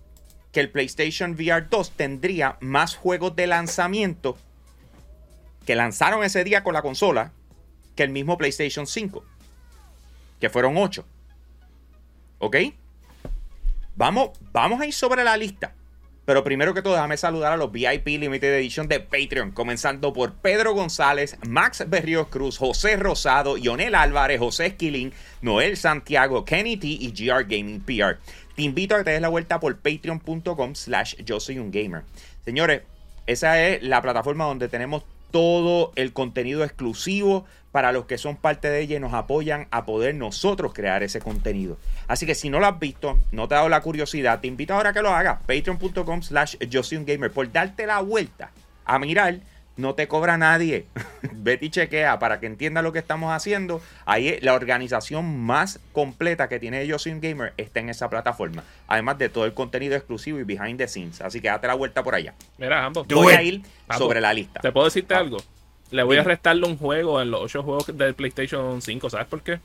que 0.50 0.58
el 0.61 0.70
PlayStation 0.70 1.32
VR 1.32 1.68
2 1.70 1.92
tendría 1.92 2.56
más 2.61 2.97
juegos 2.97 3.37
de 3.37 3.47
lanzamiento 3.47 4.37
que 5.64 5.76
lanzaron 5.76 6.25
ese 6.25 6.42
día 6.42 6.64
con 6.64 6.75
la 6.75 6.82
consola 6.82 7.32
que 7.99 8.05
el 8.05 8.11
mismo 8.11 8.38
PlayStation 8.38 8.87
5, 8.87 9.25
que 10.38 10.49
fueron 10.49 10.76
8. 10.76 11.05
¿Ok? 12.38 12.57
Vamos, 13.97 14.38
vamos 14.52 14.81
a 14.81 14.87
ir 14.87 14.93
sobre 14.93 15.25
la 15.25 15.37
lista. 15.37 15.75
Pero 16.25 16.45
primero 16.45 16.73
que 16.75 16.81
todo, 16.81 16.93
déjame 16.93 17.17
saludar 17.17 17.52
a 17.52 17.57
los 17.57 17.73
VIP 17.73 18.07
Limited 18.07 18.55
Edition 18.55 18.87
de 18.87 19.00
Patreon, 19.00 19.50
comenzando 19.50 20.12
por 20.12 20.35
Pedro 20.35 20.75
González, 20.75 21.38
Max 21.49 21.83
Berrios 21.88 22.28
Cruz, 22.28 22.57
José 22.57 22.97
Rosado, 22.97 23.57
Ionel 23.57 23.97
Álvarez, 23.97 24.38
José 24.38 24.67
Esquilín, 24.67 25.12
Noel 25.43 25.76
Santiago, 25.76 26.45
Kenny 26.45 26.76
T 26.76 26.87
y 26.87 27.11
GR 27.11 27.47
Gaming 27.49 27.81
PR. 27.81 28.21
Te 28.55 28.62
invito 28.62 28.95
a 28.95 28.99
que 28.99 29.05
te 29.05 29.11
des 29.11 29.21
la 29.21 29.28
vuelta 29.28 29.59
por 29.59 29.76
patreon.com 29.76 30.76
slash 30.76 31.17
yo 31.25 31.40
soy 31.40 31.59
un 31.59 31.73
gamer. 31.73 32.05
Señores, 32.45 32.83
esa 33.26 33.61
es 33.61 33.83
la 33.83 34.00
plataforma 34.02 34.45
donde 34.45 34.69
tenemos 34.69 35.02
todo 35.30 35.92
el 35.97 36.12
contenido 36.12 36.64
exclusivo 36.64 37.44
para 37.73 37.92
los 37.92 38.06
que 38.06 38.18
son 38.18 38.37
parte 38.37 38.68
de 38.70 38.80
ella 38.80 38.97
y 38.97 39.00
nos 39.00 39.14
apoyan 39.14 39.68
a 39.70 39.85
poder 39.85 40.14
nosotros 40.14 40.73
crear 40.73 41.02
ese 41.02 41.20
contenido. 41.20 41.76
Así 42.06 42.26
que 42.26 42.35
si 42.35 42.50
no 42.50 42.61
lo 42.61 42.66
has 42.66 42.78
visto, 42.78 43.18
no 43.30 43.47
te 43.47 43.54
ha 43.54 43.58
dado 43.58 43.68
la 43.68 43.82
curiosidad, 43.82 44.40
te 44.40 44.49
invito 44.49 44.75
ahora 44.75 44.90
a 44.90 44.92
que 44.92 45.02
lo 45.02 45.11
hagas. 45.11 45.40
Patreon.com 45.47 46.23
slash 46.23 46.56
gamer. 47.06 47.30
Por 47.30 47.52
darte 47.52 47.87
la 47.87 48.00
vuelta 48.00 48.50
a 48.85 48.99
mirar 48.99 49.40
no 49.78 49.94
te 49.94 50.08
cobra 50.08 50.37
nadie. 50.37 50.87
Vete 51.32 51.66
y 51.66 51.70
chequea 51.70 52.18
para 52.18 52.40
que 52.40 52.47
entienda 52.47 52.82
lo 52.82 52.92
que 52.92 52.99
estamos 52.99 53.32
haciendo. 53.32 53.80
Ahí 54.04 54.38
la 54.42 54.54
organización 54.54 55.40
más 55.40 55.80
completa 55.92 56.49
que 56.49 56.58
tiene 56.58 56.87
Yo 56.87 56.99
Soy 56.99 57.12
un 57.12 57.20
Gamer 57.20 57.54
está 57.56 57.80
en 57.80 57.88
esa 57.88 58.11
plataforma. 58.11 58.64
Además 58.88 59.18
de 59.18 59.28
todo 59.28 59.47
el 59.47 59.54
contenido 59.54 59.94
exclusivo 59.97 60.38
y 60.40 60.44
behind 60.44 60.78
the 60.78 60.88
scenes. 60.88 61.20
Así 61.20 61.40
que 61.40 61.49
date 61.49 61.68
la 61.68 61.75
vuelta 61.75 62.02
por 62.02 62.14
allá. 62.14 62.35
Mira, 62.58 62.85
ambos. 62.85 63.06
Yo 63.08 63.16
voy 63.23 63.32
a 63.32 63.42
ir 63.42 63.62
sobre 63.97 64.20
la 64.20 64.35
lista. 64.35 64.61
¿Te 64.61 64.73
puedo 64.73 64.87
decirte 64.87 65.14
ah. 65.14 65.18
algo? 65.18 65.38
Le 65.90 66.02
voy 66.02 66.18
a 66.18 66.25
restarle 66.25 66.66
un 66.66 66.76
juego 66.76 67.23
en 67.23 67.30
los 67.30 67.40
ocho 67.40 67.62
juegos 67.62 67.97
del 67.97 68.14
PlayStation 68.14 68.82
5. 68.82 69.11
¿Sabes 69.11 69.26
por 69.26 69.42
qué? 69.42 69.61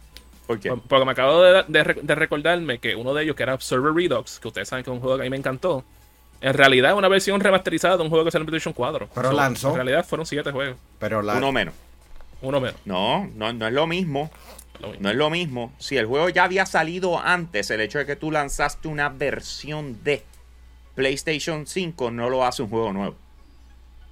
¿Por 0.48 0.60
qué? 0.60 0.72
Porque 0.88 1.06
me 1.06 1.12
acabo 1.12 1.42
de, 1.42 1.64
de 1.68 2.16
recordarme 2.16 2.78
que 2.78 2.96
uno 2.96 3.14
de 3.14 3.24
ellos, 3.24 3.36
que 3.36 3.44
era 3.44 3.60
Server 3.60 3.94
Redux, 3.94 4.40
que 4.40 4.48
ustedes 4.48 4.70
saben 4.70 4.86
que 4.86 4.92
es 4.92 4.94
un 4.94 5.02
juego 5.02 5.18
que 5.18 5.24
a 5.24 5.26
mí 5.26 5.30
me 5.32 5.38
encantó 5.38 5.84
en 6.44 6.54
realidad 6.54 6.92
es 6.92 6.98
una 6.98 7.08
versión 7.08 7.40
remasterizada 7.40 7.96
de 7.96 8.04
un 8.04 8.10
juego 8.10 8.26
que 8.26 8.32
salió 8.32 8.44
en 8.44 8.48
PlayStation 8.48 8.74
4. 8.74 9.10
Pero 9.16 9.32
lanzó. 9.32 9.70
En 9.70 9.76
realidad 9.76 10.06
fueron 10.06 10.26
7 10.26 10.52
juegos. 10.52 10.78
Pero 11.00 11.22
Uno 11.22 11.54
menos. 11.54 11.74
Uno 12.42 12.60
menos. 12.60 12.76
No, 12.84 13.30
no, 13.34 13.54
no 13.54 13.66
es 13.66 13.74
lo 13.74 13.88
mismo. 13.88 14.30
No 15.00 15.10
es 15.10 15.16
lo 15.16 15.30
mismo. 15.30 15.72
Si 15.80 15.96
el 15.96 16.06
juego 16.06 16.28
ya 16.28 16.44
había 16.44 16.66
salido 16.66 17.18
antes, 17.18 17.72
el 17.72 17.80
hecho 17.80 18.00
de 18.00 18.06
que 18.06 18.18
tú 18.18 18.30
lanzaste 18.30 18.90
una 18.90 19.08
versión 19.08 20.04
de 20.04 20.26
PlayStation 20.96 21.66
5 21.66 22.12
no 22.12 22.30
lo 22.30 22.46
hace 22.46 22.62
un 22.62 22.70
juego 22.70 22.92
nuevo. 22.92 23.16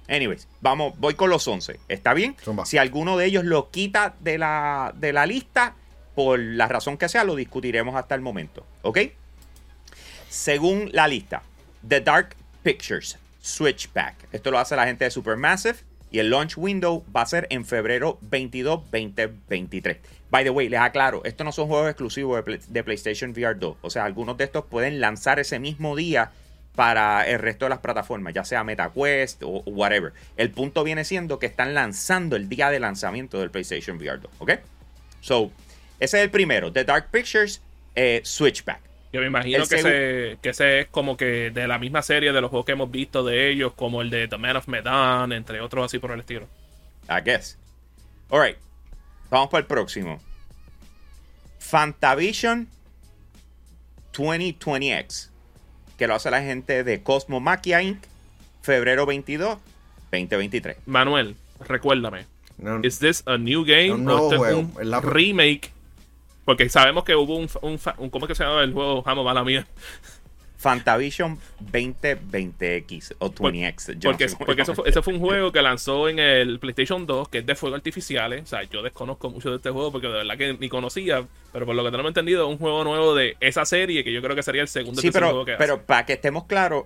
Anyways, 0.08 0.48
vamos, 0.62 0.98
voy 0.98 1.12
con 1.12 1.28
los 1.28 1.46
11. 1.46 1.80
¿Está 1.88 2.14
bien? 2.14 2.34
Si 2.64 2.78
alguno 2.78 3.18
de 3.18 3.26
ellos 3.26 3.44
lo 3.44 3.70
quita 3.70 4.14
de 4.20 4.38
la, 4.38 4.94
de 4.96 5.12
la 5.12 5.26
lista, 5.26 5.74
por 6.14 6.38
la 6.38 6.66
razón 6.66 6.96
que 6.96 7.10
sea, 7.10 7.24
lo 7.24 7.36
discutiremos 7.36 7.94
hasta 7.94 8.14
el 8.14 8.22
momento. 8.22 8.64
¿Ok? 8.80 8.98
Según 10.30 10.88
la 10.94 11.06
lista, 11.08 11.42
The 11.88 12.00
Dark 12.00 12.36
Pictures 12.62 13.18
Switchback. 13.40 14.28
Esto 14.32 14.50
lo 14.50 14.58
hace 14.58 14.76
la 14.76 14.86
gente 14.86 15.04
de 15.04 15.10
Supermassive 15.10 15.78
y 16.12 16.20
el 16.20 16.30
launch 16.30 16.56
window 16.56 17.04
va 17.14 17.22
a 17.22 17.26
ser 17.26 17.46
en 17.50 17.64
febrero 17.64 18.18
22, 18.22 18.82
2023. 18.90 19.96
By 20.30 20.44
the 20.44 20.50
way, 20.50 20.68
les 20.68 20.80
aclaro, 20.80 21.22
estos 21.24 21.44
no 21.44 21.52
son 21.52 21.68
juegos 21.68 21.88
exclusivos 21.88 22.44
de, 22.68 22.84
PlayStation 22.84 23.30
VR 23.32 23.58
2. 23.58 23.78
O 23.82 23.90
sea, 23.90 24.04
algunos 24.04 24.36
de 24.36 24.44
estos 24.44 24.64
pueden 24.66 25.00
lanzar 25.00 25.40
ese 25.40 25.58
mismo 25.58 25.96
día 25.96 26.30
para 26.74 27.26
el 27.26 27.38
resto 27.38 27.64
de 27.64 27.70
las 27.70 27.80
plataformas, 27.80 28.32
ya 28.32 28.44
sea 28.44 28.64
MetaQuest 28.64 29.42
o 29.42 29.62
whatever. 29.66 30.12
El 30.36 30.50
punto 30.50 30.84
viene 30.84 31.04
siendo 31.04 31.38
que 31.38 31.46
están 31.46 31.74
lanzando 31.74 32.36
el 32.36 32.48
día 32.48 32.70
de 32.70 32.80
lanzamiento 32.80 33.40
del 33.40 33.50
PlayStation 33.50 33.96
VR 33.96 34.20
2, 34.20 34.30
¿ok? 34.38 34.52
So, 35.20 35.50
ese 35.98 36.18
es 36.18 36.24
el 36.24 36.30
primero, 36.30 36.72
The 36.72 36.84
Dark 36.84 37.10
Pictures 37.10 37.60
eh, 37.94 38.20
Switchback. 38.24 38.91
Yo 39.12 39.20
me 39.20 39.26
imagino 39.26 39.66
que 39.66 39.74
ese, 39.74 40.38
que 40.40 40.48
ese 40.48 40.80
es 40.80 40.86
como 40.88 41.18
que 41.18 41.50
de 41.50 41.68
la 41.68 41.78
misma 41.78 42.00
serie 42.02 42.32
de 42.32 42.40
los 42.40 42.48
juegos 42.48 42.64
que 42.64 42.72
hemos 42.72 42.90
visto 42.90 43.22
de 43.22 43.50
ellos, 43.50 43.74
como 43.74 44.00
el 44.00 44.08
de 44.08 44.26
The 44.26 44.38
Man 44.38 44.56
of 44.56 44.68
Medan, 44.68 45.32
entre 45.32 45.60
otros 45.60 45.84
así 45.84 45.98
por 45.98 46.12
el 46.12 46.20
estilo. 46.20 46.46
I 47.08 47.22
guess. 47.22 47.58
Alright. 48.30 48.56
Vamos 49.28 49.50
para 49.50 49.60
el 49.60 49.66
próximo. 49.66 50.18
Fantavision 51.58 52.68
2020X. 54.14 55.30
Que 55.98 56.06
lo 56.06 56.14
hace 56.14 56.30
la 56.30 56.40
gente 56.40 56.82
de 56.82 57.02
Cosmo 57.02 57.40
Machia 57.40 57.82
Inc. 57.82 58.02
Febrero 58.62 59.04
22, 59.06 59.58
2023. 60.10 60.76
Manuel, 60.86 61.36
recuérdame. 61.60 62.26
¿Es 62.82 62.98
this 62.98 63.22
a 63.26 63.36
new 63.36 63.64
game? 63.64 63.98
No, 63.98 64.28
un 64.28 64.72
remake 65.02 65.72
porque 66.44 66.68
sabemos 66.68 67.04
que 67.04 67.14
hubo 67.14 67.36
un, 67.36 67.48
un, 67.62 68.10
¿Cómo 68.10 68.26
es 68.26 68.28
que 68.28 68.34
se 68.34 68.44
llama 68.44 68.62
el 68.62 68.72
juego? 68.72 69.02
Jamo, 69.02 69.24
mala 69.24 69.44
mía. 69.44 69.66
Fantavision 70.62 71.38
2020X 71.72 73.16
o 73.18 73.32
20X. 73.32 73.98
porque, 74.00 74.28
porque 74.38 74.62
eso, 74.62 74.76
fue, 74.76 74.88
ese 74.88 75.02
fue 75.02 75.14
un 75.14 75.18
juego 75.18 75.50
que 75.50 75.60
lanzó 75.60 76.08
en 76.08 76.20
el 76.20 76.60
PlayStation 76.60 77.04
2, 77.04 77.28
que 77.28 77.38
es 77.38 77.46
de 77.46 77.56
fuego 77.56 77.74
artificiales. 77.74 78.42
O 78.44 78.46
sea, 78.46 78.62
yo 78.62 78.80
desconozco 78.80 79.28
mucho 79.28 79.50
de 79.50 79.56
este 79.56 79.70
juego 79.70 79.90
porque 79.90 80.06
de 80.06 80.12
verdad 80.12 80.38
que 80.38 80.54
ni 80.54 80.68
conocía. 80.68 81.26
Pero 81.52 81.66
por 81.66 81.74
lo 81.74 81.82
que 81.82 81.90
tenemos 81.90 82.10
entendido, 82.10 82.46
es 82.46 82.52
un 82.52 82.58
juego 82.58 82.84
nuevo 82.84 83.12
de 83.16 83.36
esa 83.40 83.64
serie 83.64 84.04
que 84.04 84.12
yo 84.12 84.22
creo 84.22 84.36
que 84.36 84.44
sería 84.44 84.62
el 84.62 84.68
segundo 84.68 85.00
sí, 85.00 85.10
pero, 85.10 85.30
juego 85.30 85.44
que 85.44 85.56
Pero 85.58 85.82
para 85.82 86.06
que 86.06 86.12
estemos 86.12 86.44
claros, 86.44 86.84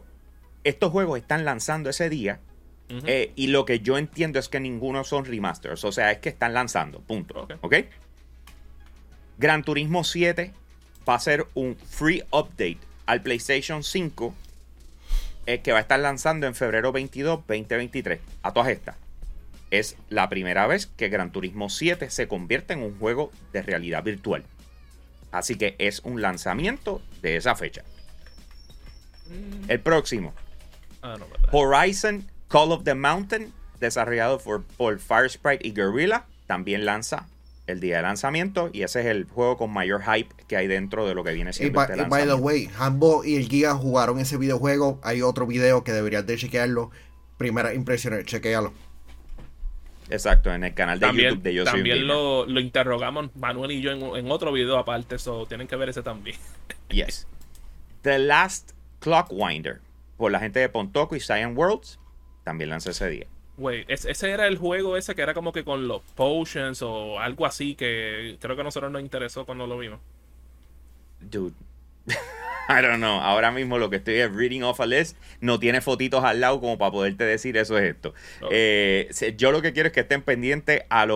estos 0.65 0.91
juegos 0.91 1.19
están 1.19 1.45
lanzando 1.45 1.91
ese 1.91 2.09
día. 2.09 2.41
Eh, 3.05 3.33
y 3.35 3.49
lo 3.49 3.65
que 3.65 3.81
yo 3.81 3.99
entiendo 3.99 4.39
es 4.39 4.49
que 4.49 4.59
ninguno 4.59 5.05
son 5.05 5.27
remasters. 5.27 5.85
O 5.85 5.93
sea, 5.93 6.13
es 6.13 6.19
que 6.19 6.31
están 6.31 6.55
lanzando. 6.55 7.01
Punto. 7.01 7.47
¿Ok? 7.61 7.75
Gran 9.38 9.64
Turismo 9.64 10.02
7 10.02 10.52
va 11.07 11.14
a 11.14 11.21
ser 11.21 11.47
un 11.55 11.76
free 11.76 12.23
update 12.33 12.78
al 13.05 13.23
PlayStation 13.23 13.83
5 13.83 14.35
eh, 15.47 15.61
que 15.61 15.73
va 15.73 15.78
a 15.78 15.83
estar 15.83 16.00
lanzando 16.00 16.47
en 16.47 16.55
febrero 16.55 16.90
22, 16.90 17.40
2023. 17.47 18.21
A 18.43 18.52
todas 18.52 18.71
estas. 18.71 18.97
Es 19.71 19.97
la 20.09 20.28
primera 20.28 20.66
vez 20.66 20.87
que 20.87 21.09
Gran 21.09 21.33
Turismo 21.33 21.69
7 21.69 22.09
se 22.09 22.28
convierte 22.28 22.73
en 22.73 22.83
un 22.83 22.99
juego 22.99 23.31
de 23.52 23.62
realidad 23.62 24.02
virtual. 24.02 24.45
Así 25.33 25.57
que 25.57 25.76
es 25.78 26.00
un 26.00 26.23
lanzamiento 26.23 27.02
de 27.21 27.37
esa 27.37 27.55
fecha. 27.55 27.83
El 29.69 29.81
próximo. 29.81 30.33
Ah, 31.02 31.16
Horizon 31.52 32.25
Call 32.49 32.73
of 32.73 32.85
the 32.85 32.95
Mountain, 32.95 33.52
desarrollado 33.81 34.38
por, 34.38 34.64
por 34.64 34.99
Firesprite 34.99 35.66
y 35.66 35.73
Guerrilla, 35.73 36.25
también 36.47 36.85
lanza 36.87 37.26
el 37.66 37.80
día 37.80 37.96
de 37.96 38.02
lanzamiento 38.02 38.70
y 38.73 38.82
ese 38.82 39.00
es 39.00 39.06
el 39.06 39.25
juego 39.25 39.56
con 39.56 39.73
mayor 39.73 40.02
hype 40.02 40.28
que 40.46 40.56
hay 40.56 40.66
dentro 40.66 41.06
de 41.06 41.14
lo 41.14 41.25
que 41.25 41.32
viene 41.32 41.52
siendo. 41.52 41.80
Y, 41.80 41.82
este 41.82 41.96
by, 41.96 42.08
by 42.08 42.26
the 42.26 42.35
way, 42.35 42.70
Hambo 42.78 43.25
y 43.25 43.37
el 43.37 43.49
Giga 43.49 43.75
jugaron 43.75 44.18
ese 44.18 44.37
videojuego. 44.37 45.00
Hay 45.02 45.23
otro 45.23 45.46
video 45.46 45.82
que 45.85 45.92
deberías 45.92 46.26
de 46.26 46.37
chequearlo. 46.37 46.90
Primera 47.37 47.75
impresión, 47.75 48.25
chequealo. 48.25 48.73
Exacto, 50.08 50.54
en 50.54 50.62
el 50.64 50.75
canal 50.75 51.00
de 51.00 51.12
YouTube 51.12 51.42
de 51.42 51.54
Yo 51.54 51.64
También 51.64 52.06
lo, 52.06 52.46
lo, 52.46 52.61
interrogamos 52.61 53.35
Manuel 53.35 53.73
y 53.73 53.80
yo 53.80 53.90
en, 53.90 54.30
otro 54.30 54.52
video 54.52 54.78
aparte, 54.78 55.16
eso 55.16 55.46
tienen 55.46 55.66
que 55.66 55.76
ver 55.76 55.88
ese 55.88 56.02
también. 56.02 56.37
yes. 56.90 57.26
The 58.02 58.20
Last 58.20 58.73
Clockwinder, 59.00 59.80
por 60.16 60.30
la 60.30 60.38
gente 60.38 60.61
de 60.61 60.68
Pontoco 60.68 61.16
y 61.16 61.20
Science 61.20 61.54
Worlds, 61.54 61.99
también 62.44 62.70
lanzó 62.70 62.90
ese 62.90 63.08
día. 63.08 63.26
Wait, 63.59 63.89
ese 63.89 64.31
era 64.31 64.47
el 64.47 64.59
juego 64.59 64.97
ese 64.97 65.15
que 65.15 65.23
era 65.23 65.33
como 65.33 65.53
que 65.53 65.65
con 65.65 65.89
los 65.89 66.03
potions 66.15 66.83
o 66.83 67.19
algo 67.19 67.47
así 67.47 67.75
que 67.75 68.37
creo 68.39 68.55
que 68.55 68.61
a 68.61 68.65
nosotros 68.65 68.93
nos 68.93 69.01
interesó 69.01 69.47
cuando 69.47 69.67
lo 69.67 69.79
vimos. 69.79 70.01
Dude. 71.21 71.55
I 72.69 72.83
don't 72.83 72.97
know. 72.97 73.21
Ahora 73.21 73.51
mismo 73.53 73.79
lo 73.79 73.89
que 73.89 73.97
estoy 73.97 74.17
es 74.17 74.31
reading 74.33 74.63
off 74.63 74.81
a 74.81 74.87
list. 74.87 75.17
No 75.41 75.59
tiene 75.59 75.81
fotitos 75.81 76.23
al 76.25 76.41
lado 76.41 76.61
como 76.61 76.77
para 76.77 76.91
poderte 76.91 77.25
decir 77.25 77.57
eso 77.57 77.79
es 77.79 77.95
esto. 77.95 78.13
Eh, 78.51 79.09
yo 79.37 79.53
lo 79.53 79.63
que 79.63 79.73
quiero 79.73 79.87
es 79.87 79.93
que 79.93 80.01
estén 80.01 80.23
pendientes 80.23 80.83
a, 80.91 81.03
a 81.03 81.07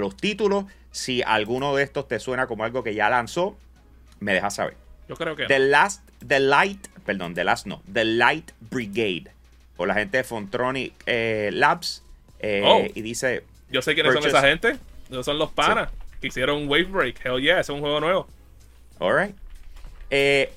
los 0.00 0.16
títulos. 0.16 0.64
Si 0.92 1.22
alguno 1.22 1.74
de 1.76 1.82
estos 1.82 2.08
te 2.08 2.18
suena 2.18 2.46
como 2.46 2.64
algo 2.64 2.82
que 2.82 2.94
ya 2.94 3.10
lanzó, 3.10 3.56
me 4.20 4.32
dejas 4.32 4.54
saber. 4.54 4.76
Yo 5.08 5.16
creo 5.16 5.36
que. 5.36 5.46
The 5.46 5.58
Last, 5.58 6.08
The 6.26 6.40
Light, 6.40 6.88
perdón, 7.04 7.34
The 7.34 7.44
Last 7.44 7.66
no. 7.66 7.82
The 7.92 8.04
Light 8.04 8.52
Brigade 8.70 9.32
por 9.80 9.88
la 9.88 9.94
gente 9.94 10.18
de 10.18 10.24
Fontronic 10.24 10.92
eh, 11.06 11.48
Labs. 11.54 12.02
Eh, 12.38 12.62
oh. 12.62 12.84
y 12.94 13.00
dice. 13.00 13.44
Yo 13.70 13.80
sé 13.80 13.94
quiénes 13.94 14.12
son 14.12 14.26
esa 14.26 14.42
gente. 14.42 14.76
Esos 15.08 15.24
son 15.24 15.38
los 15.38 15.52
panas 15.52 15.88
que 16.20 16.26
hicieron 16.26 16.68
Wave 16.68 16.84
Break. 16.84 17.24
Hell 17.24 17.40
yeah, 17.40 17.60
es 17.60 17.70
un 17.70 17.80
juego 17.80 17.98
nuevo. 17.98 18.28
Alright. 18.98 19.34
Eh, 20.10 20.52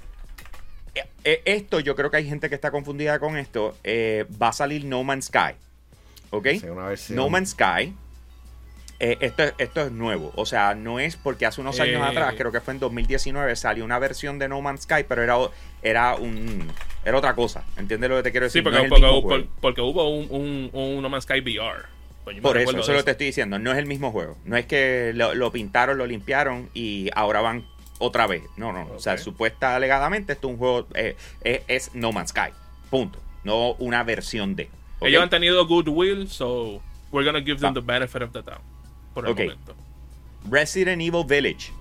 eh, 1.24 1.42
esto, 1.46 1.80
yo 1.80 1.96
creo 1.96 2.12
que 2.12 2.18
hay 2.18 2.27
gente 2.27 2.50
que 2.50 2.56
está 2.56 2.70
confundida 2.70 3.18
con 3.20 3.38
esto. 3.38 3.77
va 3.86 4.50
a 4.50 4.51
salir 4.51 4.84
No 4.84 5.06
Man's 5.06 5.27
Sky. 5.27 5.56
¿Ok? 6.32 6.48
no 7.12 7.30
Man's 7.30 7.51
Sky. 7.51 7.96
esto, 9.00 9.44
esto 9.58 9.82
es 9.84 9.92
nuevo. 9.94 10.34
O 10.36 10.46
sea, 10.46 10.75
no 10.75 11.00
es 11.00 11.15
porque 11.15 11.46
hace 11.46 11.62
unos 11.62 11.80
años 11.80 12.06
atrás, 12.06 12.34
creo 12.38 12.51
que 12.51 12.60
fue 12.60 12.74
en 12.74 12.82
2019, 12.82 13.56
salió 13.56 13.86
una 13.86 14.00
versión 14.00 14.38
de 14.38 14.50
No 14.50 14.62
Man's 14.62 14.82
Sky, 14.82 15.06
pero 15.08 15.24
era, 15.24 15.38
era 15.82 16.15
un. 16.15 16.70
Era 17.05 17.17
otra 17.17 17.36
cosa. 17.36 17.63
¿Entiendes 17.77 18.10
lo 18.10 18.17
que 18.17 18.24
te 18.24 18.31
quiero 18.31 18.45
decir? 18.45 18.60
Sí, 18.60 18.63
porque, 18.63 19.48
porque, 19.60 19.81
hubo 19.81 20.10
un, 20.10 20.69
un, 20.72 21.01
No 21.01 21.10
Man's 21.10 21.25
Sky 21.25 21.41
VR. 21.41 21.86
Pues 22.24 22.39
Por 22.39 22.57
eso, 22.57 22.79
eso, 22.79 22.93
lo 22.93 23.03
te 23.03 23.12
estoy 23.12 23.27
diciendo. 23.27 23.60
No 23.60 23.74
es 23.74 23.77
el 23.77 23.86
mismo 23.86 24.12
juego. 24.12 24.38
No 24.45 24.55
es 24.55 24.65
que 24.65 25.12
lo, 25.13 25.51
pintaron, 25.51 25.98
lo 25.98 26.05
limpiaron 26.05 26.69
y 26.74 27.10
ahora 27.13 27.41
van 27.41 27.65
otra 28.00 28.27
vez. 28.27 28.43
No, 28.55 28.72
no. 28.72 28.88
O 28.95 29.00
sea, 29.00 29.17
supuesta 29.17 29.75
alegadamente 29.75 30.33
esto 30.33 30.48
es 30.48 30.53
un 30.53 30.57
juego. 30.57 30.88
Eh, 30.93 31.15
es, 31.67 31.93
No 31.93 32.13
Man's 32.13 32.29
Sky. 32.29 32.51
Punto. 32.89 33.19
No 33.43 33.74
una 33.74 34.03
versión 34.03 34.55
de. 34.55 34.69
Ellos 35.01 35.22
han 35.22 35.29
tenido 35.29 35.67
goodwill, 35.67 36.29
so 36.29 36.81
we're 37.12 37.29
gonna 37.29 37.43
give 37.43 37.60
them 37.60 37.74
the 37.74 37.81
benefit 37.81 38.22
of 38.22 38.31
the 38.31 38.41
doubt. 38.41 38.62
Por 39.13 39.27
el 39.27 39.36
momento. 39.36 39.75
Resident 40.50 41.01
Evil 41.01 41.25
Village. 41.25 41.72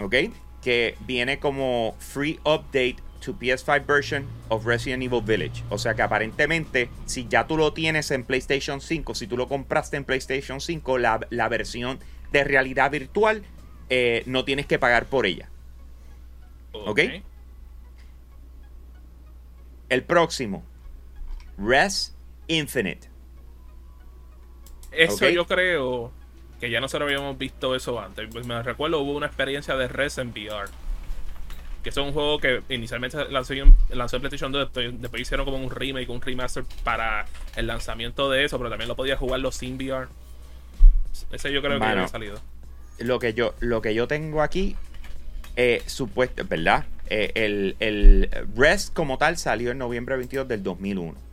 ¿Ok? 0.00 0.14
Que 0.62 0.96
viene 1.00 1.38
como 1.38 1.94
free 1.98 2.38
update 2.44 2.96
to 3.20 3.34
PS5 3.34 3.86
version 3.86 4.26
of 4.48 4.66
Resident 4.66 5.02
Evil 5.02 5.22
Village. 5.22 5.62
O 5.70 5.78
sea 5.78 5.94
que 5.94 6.02
aparentemente, 6.02 6.88
si 7.06 7.26
ya 7.28 7.46
tú 7.46 7.56
lo 7.56 7.72
tienes 7.72 8.10
en 8.10 8.24
PlayStation 8.24 8.80
5, 8.80 9.14
si 9.14 9.26
tú 9.26 9.36
lo 9.36 9.48
compraste 9.48 9.96
en 9.96 10.04
PlayStation 10.04 10.60
5, 10.60 10.98
la, 10.98 11.48
versión 11.48 11.98
de 12.32 12.44
realidad 12.44 12.90
virtual, 12.90 13.42
eh, 13.88 14.22
no 14.26 14.44
tienes 14.44 14.66
que 14.66 14.78
pagar 14.78 15.06
por 15.06 15.26
ella. 15.26 15.48
¿Ok? 16.72 17.00
El 19.88 20.04
próximo, 20.04 20.64
Res 21.58 22.14
Infinite. 22.46 23.08
Eso 24.92 25.28
yo 25.28 25.46
creo 25.46 26.12
que 26.60 26.70
ya 26.70 26.80
nosotros 26.80 27.08
habíamos 27.08 27.38
visto 27.38 27.74
eso 27.74 28.00
antes. 28.00 28.32
Me 28.46 28.62
recuerdo, 28.62 29.00
hubo 29.00 29.12
una 29.12 29.26
experiencia 29.26 29.76
de 29.76 29.88
Res 29.88 30.18
en 30.18 30.30
VR 30.30 30.70
que 31.82 31.90
es 31.90 31.96
un 31.96 32.12
juego 32.12 32.38
que 32.38 32.62
inicialmente 32.68 33.16
lanzó, 33.30 33.54
lanzó 33.90 34.16
en 34.16 34.22
PlayStation 34.22 34.52
2, 34.52 34.70
después, 35.00 35.22
hicieron 35.22 35.46
como 35.46 35.58
un 35.58 35.70
remake, 35.70 36.08
un 36.08 36.20
remaster 36.20 36.64
para 36.84 37.26
el 37.56 37.66
lanzamiento 37.66 38.30
de 38.30 38.44
eso, 38.44 38.58
pero 38.58 38.70
también 38.70 38.88
lo 38.88 38.96
podía 38.96 39.16
jugarlo 39.16 39.50
sin 39.52 39.76
VR. 39.76 40.08
Ese 41.32 41.52
yo 41.52 41.62
creo 41.62 41.78
que 41.78 41.84
había 41.84 42.08
salido. 42.08 42.40
Lo 42.98 43.18
que 43.18 43.34
yo, 43.34 43.54
lo 43.60 43.80
que 43.80 43.94
yo 43.94 44.06
tengo 44.06 44.42
aquí, 44.42 44.76
eh, 45.56 45.82
supuesto, 45.86 46.44
¿verdad? 46.46 46.84
Eh, 47.08 47.32
el, 47.34 47.76
el 47.80 48.30
Rest 48.54 48.94
como 48.94 49.18
tal 49.18 49.36
salió 49.36 49.70
en 49.70 49.78
noviembre 49.78 50.16
22 50.16 50.46
del 50.46 50.62
2001. 50.62 51.30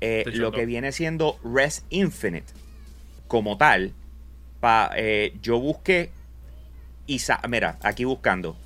Eh, 0.00 0.24
lo 0.34 0.50
que 0.52 0.66
viene 0.66 0.90
siendo 0.90 1.38
Rest 1.44 1.86
Infinite 1.90 2.52
como 3.28 3.56
tal, 3.56 3.92
pa, 4.60 4.90
eh, 4.96 5.32
yo 5.40 5.60
busqué 5.60 6.10
y 7.06 7.20
mira, 7.48 7.78
aquí 7.82 8.04
buscando 8.04 8.56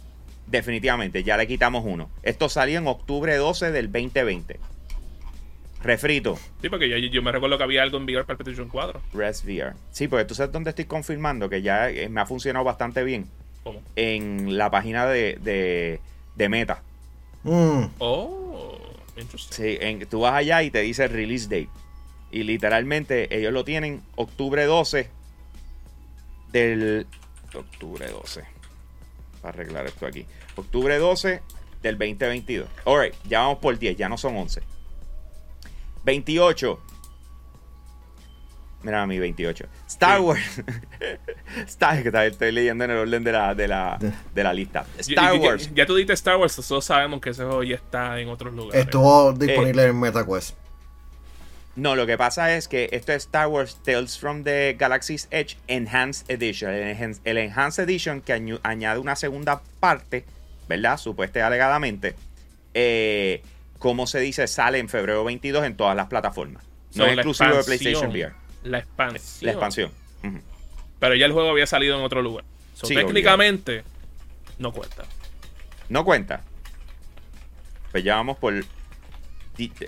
definitivamente, 0.46 1.22
ya 1.22 1.36
le 1.36 1.46
quitamos 1.46 1.84
uno. 1.84 2.10
Esto 2.22 2.48
salió 2.48 2.78
en 2.78 2.86
octubre 2.86 3.34
12 3.36 3.72
del 3.72 3.92
2020. 3.92 4.58
Refrito. 5.82 6.38
Sí, 6.60 6.68
porque 6.68 6.88
yo, 7.10 7.22
me 7.22 7.30
recuerdo 7.30 7.58
que 7.58 7.64
había 7.64 7.82
algo 7.82 7.98
en 7.98 8.04
VR 8.04 8.24
para 8.24 8.32
el 8.32 8.38
PlayStation 8.38 8.68
4. 8.68 9.00
Res 9.12 9.44
VR. 9.44 9.74
Sí, 9.90 10.08
porque 10.08 10.24
tú 10.24 10.34
sabes 10.34 10.52
dónde 10.52 10.70
estoy 10.70 10.86
confirmando 10.86 11.48
que 11.48 11.62
ya 11.62 11.90
eh, 11.90 12.08
me 12.08 12.20
ha 12.20 12.26
funcionado 12.26 12.64
bastante 12.64 13.04
bien. 13.04 13.26
¿Cómo? 13.62 13.82
En 13.94 14.56
la 14.56 14.70
página 14.70 15.06
de, 15.06 16.00
de, 16.36 16.48
Meta. 16.48 16.82
Mm. 17.42 17.84
Oh, 17.98 18.78
Sí, 19.50 19.78
tú 20.10 20.20
vas 20.20 20.34
allá 20.34 20.62
y 20.62 20.70
te 20.70 20.82
dice 20.82 21.08
release 21.08 21.44
date. 21.44 21.68
Y 22.30 22.42
literalmente 22.42 23.34
ellos 23.34 23.52
lo 23.52 23.64
tienen 23.64 24.02
octubre 24.16 24.64
12 24.64 25.08
del... 26.52 27.06
Octubre 27.54 28.06
12 28.08 28.55
arreglar 29.42 29.86
esto 29.86 30.06
aquí. 30.06 30.26
Octubre 30.56 30.96
12 30.98 31.42
del 31.82 31.98
2022. 31.98 32.68
Alright, 32.84 33.14
ya 33.28 33.40
vamos 33.40 33.58
por 33.58 33.78
10, 33.78 33.96
ya 33.96 34.08
no 34.08 34.18
son 34.18 34.36
11. 34.36 34.62
28. 36.04 36.80
Mira 38.82 39.02
a 39.02 39.06
mi 39.06 39.18
28. 39.18 39.66
Star 39.88 40.20
Wars. 40.20 40.62
Star, 41.66 42.02
que 42.02 42.26
estoy 42.26 42.52
leyendo 42.52 42.84
en 42.84 42.92
el 42.92 42.98
orden 42.98 43.24
de 43.24 43.32
la, 43.32 43.54
de 43.54 43.66
la, 43.66 43.98
de 44.32 44.44
la 44.44 44.54
lista. 44.54 44.86
Star 44.98 45.34
Wars. 45.34 45.70
Ya, 45.74 45.86
tú 45.86 45.96
diste 45.96 46.12
Star 46.12 46.36
Wars, 46.36 46.54
todos 46.54 46.84
sabemos 46.84 47.20
que 47.20 47.30
ese 47.30 47.42
juego 47.44 47.64
ya 47.64 47.74
está 47.74 48.20
en 48.20 48.28
otros 48.28 48.54
lugares. 48.54 48.84
Estuvo 48.84 49.32
disponible 49.32 49.82
eh, 49.82 49.88
en 49.88 49.98
MetaQuest. 49.98 50.65
No, 51.76 51.94
lo 51.94 52.06
que 52.06 52.16
pasa 52.16 52.56
es 52.56 52.68
que 52.68 52.88
esto 52.92 53.12
es 53.12 53.24
Star 53.24 53.48
Wars 53.48 53.76
Tales 53.84 54.18
from 54.18 54.44
the 54.44 54.76
Galaxy's 54.78 55.28
Edge 55.30 55.58
Enhanced 55.68 56.24
Edition. 56.30 56.72
El, 56.72 57.36
Enhanced 57.36 57.84
Edition 57.84 58.22
que 58.22 58.32
añade 58.62 58.98
una 58.98 59.14
segunda 59.14 59.60
parte, 59.78 60.24
¿verdad? 60.68 60.96
Supuestamente 60.96 61.42
alegadamente. 61.42 62.16
Eh, 62.72 63.42
como 63.78 64.06
se 64.06 64.20
dice, 64.20 64.46
sale 64.46 64.78
en 64.78 64.88
febrero 64.88 65.22
22 65.24 65.64
en 65.64 65.76
todas 65.76 65.94
las 65.94 66.06
plataformas. 66.06 66.64
No 66.94 67.04
es 67.04 67.12
exclusivo 67.12 67.56
de 67.56 67.64
PlayStation 67.64 68.10
VR. 68.10 68.32
La 68.64 68.78
expansión. 68.78 69.46
La 69.46 69.52
expansión. 69.52 69.90
Pero 70.98 71.14
ya 71.14 71.26
el 71.26 71.32
juego 71.32 71.50
había 71.50 71.66
salido 71.66 71.98
en 71.98 72.02
otro 72.02 72.22
lugar. 72.22 72.46
técnicamente, 72.88 73.84
no 74.58 74.72
cuenta. 74.72 75.04
No 75.90 76.06
cuenta. 76.06 76.40
Pues 77.92 78.02
ya 78.02 78.16
vamos 78.16 78.38
por, 78.38 78.64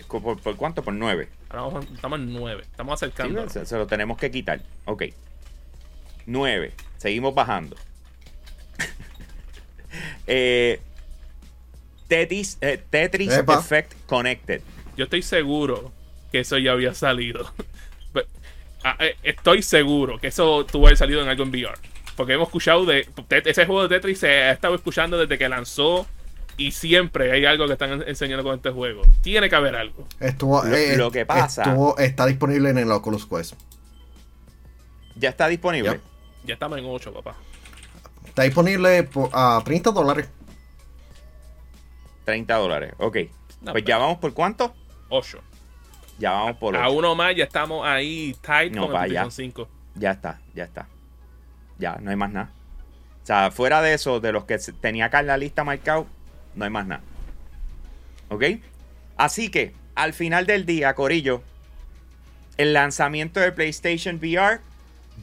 por, 0.07 0.39
por 0.39 0.57
cuánto? 0.57 0.85
Por 0.85 0.93
9 0.93 1.38
estamos 1.95 2.21
en 2.21 2.33
9. 2.33 2.63
Estamos 2.63 2.95
acercando. 2.95 3.49
se, 3.49 3.77
lo 3.77 3.87
tenemos 3.87 4.19
que 4.19 4.31
quitar. 4.31 4.61
Ok. 4.85 5.05
9. 6.27 6.73
Seguimos 6.97 7.35
bajando. 7.35 7.77
Eh, 10.31 10.79
Tetris, 12.07 12.59
eh, 12.61 12.79
Tetris 12.91 13.33
Effect 13.33 13.95
Connected. 14.07 14.61
Yo 14.99 15.05
estoy 15.05 15.23
seguro 15.23 15.91
que 16.31 16.41
eso 16.41 16.59
ya 16.59 16.73
había 16.73 16.95
salido. 16.95 17.51
Ah, 18.85 18.97
eh, 19.01 19.17
estoy 19.25 19.63
seguro 19.63 20.21
que 20.21 20.29
eso 20.29 20.65
tuvo 20.65 20.83
que 20.83 20.89
haber 20.91 20.97
salido 20.97 21.21
en 21.21 21.29
algo 21.29 21.43
en 21.43 21.49
VR. 21.49 21.77
Porque 22.17 22.35
hemos 22.35 22.47
escuchado 22.47 22.87
de. 22.87 23.09
Ese 23.29 23.67
juego 23.67 23.83
de 23.83 23.89
Tetris 23.89 24.21
se 24.21 24.29
ha 24.29 24.53
estado 24.53 24.77
escuchando 24.77 25.19
desde 25.19 25.37
que 25.37 25.49
lanzó 25.49 26.07
y 26.59 26.73
siempre 26.73 27.33
hay 27.33 27.47
algo 27.47 27.67
que 27.67 27.73
están 27.73 28.03
enseñando 28.07 28.43
con 28.45 28.57
este 28.57 28.71
juego. 28.71 29.03
Tiene 29.23 29.49
que 29.49 29.55
haber 29.55 29.77
algo. 29.77 30.07
Estuvo, 30.19 30.63
lo, 30.65 30.77
eh, 30.77 31.11
que 31.13 31.25
pasa. 31.25 31.63
Estuvo, 31.63 31.97
está 31.99 32.27
disponible 32.27 32.69
en 32.71 32.79
el 32.79 32.91
Oculus 32.91 33.27
Quest. 33.27 33.55
Ya 35.15 35.31
está 35.31 35.47
disponible. 35.47 36.01
Ya 36.45 36.55
estamos 36.55 36.79
en 36.79 36.85
8, 36.85 37.13
papá. 37.15 37.37
Está 38.27 38.43
disponible 38.43 39.09
a 39.33 39.63
30 39.65 39.91
dólares. 39.93 40.29
30 42.25 42.55
dólares, 42.57 42.93
ok. 42.99 43.17
pues 43.73 43.85
ya 43.85 43.97
vamos 43.97 44.19
por 44.19 44.35
cuánto? 44.35 44.75
8. 45.09 45.39
Ya 46.19 46.33
vamos 46.33 46.57
por 46.57 46.75
8. 46.75 46.85
A 46.85 46.91
uno 46.91 47.15
más 47.15 47.35
ya 47.37 47.45
estamos 47.45 47.87
ahí 47.87 48.37
tight 48.43 48.75
no, 48.75 48.91
con 48.91 49.03
el 49.03 49.31
5. 49.31 49.69
Ya 49.95 50.11
está, 50.11 50.41
ya 50.55 50.65
está. 50.65 50.89
Ya, 51.79 51.97
no 52.03 52.11
hay 52.11 52.17
más 52.17 52.33
nada. 52.33 52.51
O 53.23 53.27
sea, 53.27 53.51
fuera 53.51 53.81
de 53.81 53.95
eso, 53.95 54.21
de 54.21 54.33
los 54.33 54.45
que 54.45 54.59
tenía 54.81 55.07
acá 55.07 55.21
en 55.21 55.29
la 55.29 55.37
lista 55.37 55.65
marcado, 55.65 56.07
no 56.55 56.65
hay 56.65 56.71
más 56.71 56.87
nada. 56.87 57.03
¿Ok? 58.29 58.45
Así 59.17 59.51
que, 59.51 59.75
al 59.95 60.13
final 60.13 60.47
del 60.47 60.67
día, 60.67 60.95
Corillo, 60.95 61.43
el 62.57 62.73
lanzamiento 62.73 63.41
de 63.41 63.53
PlayStation 63.53 64.17
VR 64.17 64.61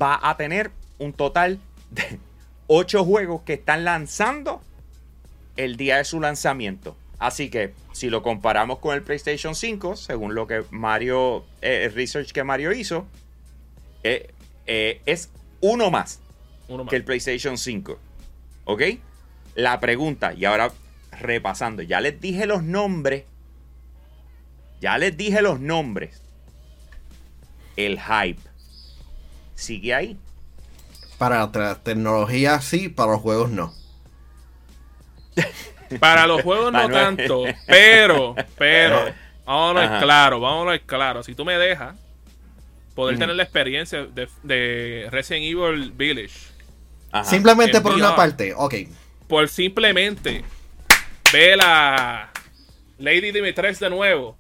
va 0.02 0.20
a 0.22 0.36
tener 0.38 0.72
un 0.98 1.14
total 1.14 1.60
de 1.92 2.20
8 2.68 3.06
juegos 3.06 3.42
que 3.44 3.54
están 3.54 3.84
lanzando 3.84 4.62
el 5.56 5.78
día 5.78 5.98
de 5.98 6.04
su 6.04 6.20
lanzamiento. 6.20 6.98
Así 7.20 7.50
que, 7.50 7.74
si 7.94 8.10
lo 8.10 8.22
comparamos 8.24 8.80
con 8.80 8.94
el 8.94 9.02
PlayStation 9.02 9.56
5, 9.56 9.96
según 9.96 10.36
lo 10.36 10.48
que 10.48 10.64
Mario, 10.72 11.46
eh, 11.62 11.86
el 11.86 11.94
research 11.94 12.32
que 12.32 12.44
Mario 12.44 12.74
hizo, 12.74 13.08
eh, 14.04 14.34
eh, 14.66 15.02
es 15.06 15.30
uno 15.62 15.92
más, 15.92 16.20
uno 16.68 16.84
más 16.84 16.90
que 16.90 16.98
el 16.98 17.04
PlayStation 17.04 17.58
5. 17.58 17.98
¿Ok? 18.66 18.82
La 19.56 19.80
pregunta, 19.80 20.34
y 20.34 20.44
ahora 20.44 20.72
repasando. 21.20 21.82
Ya 21.82 22.02
les 22.02 22.20
dije 22.20 22.46
los 22.46 22.64
nombres. 22.64 23.26
Ya 24.82 24.98
les 24.98 25.16
dije 25.16 25.42
los 25.42 25.60
nombres. 25.60 26.22
El 27.76 28.00
hype. 28.00 28.42
Sigue 29.56 29.94
ahí. 29.94 30.18
Para 31.18 31.50
la 31.54 31.76
tecnología 31.76 32.60
sí, 32.62 32.90
para 32.90 33.14
los 33.14 33.22
juegos 33.22 33.50
no. 33.50 33.74
Para 36.00 36.28
los 36.28 36.42
juegos 36.42 36.72
no 36.72 36.90
tanto, 36.90 37.44
pero, 37.68 38.36
pero, 38.58 39.06
vámonos 39.46 40.02
claro, 40.02 40.40
vámonos 40.40 40.80
claro. 40.86 41.24
Si 41.24 41.36
tú 41.36 41.46
me 41.46 41.58
dejas 41.58 41.96
poder 42.96 43.18
tener 43.18 43.36
la 43.36 43.44
experiencia 43.44 44.06
de, 44.06 45.08
Resident 45.12 45.46
Evil 45.46 45.92
Village. 45.92 46.56
Simplemente 47.24 47.82
por 47.82 47.94
una 47.94 48.16
parte, 48.16 48.54
ok. 48.56 48.76
Por 49.28 49.48
simplemente 49.48 50.44
ve 51.32 51.56
la, 51.56 52.32
Lady 52.98 53.32
Dimitrescu 53.32 53.86
de 53.86 53.90
nuevo. 53.90 54.38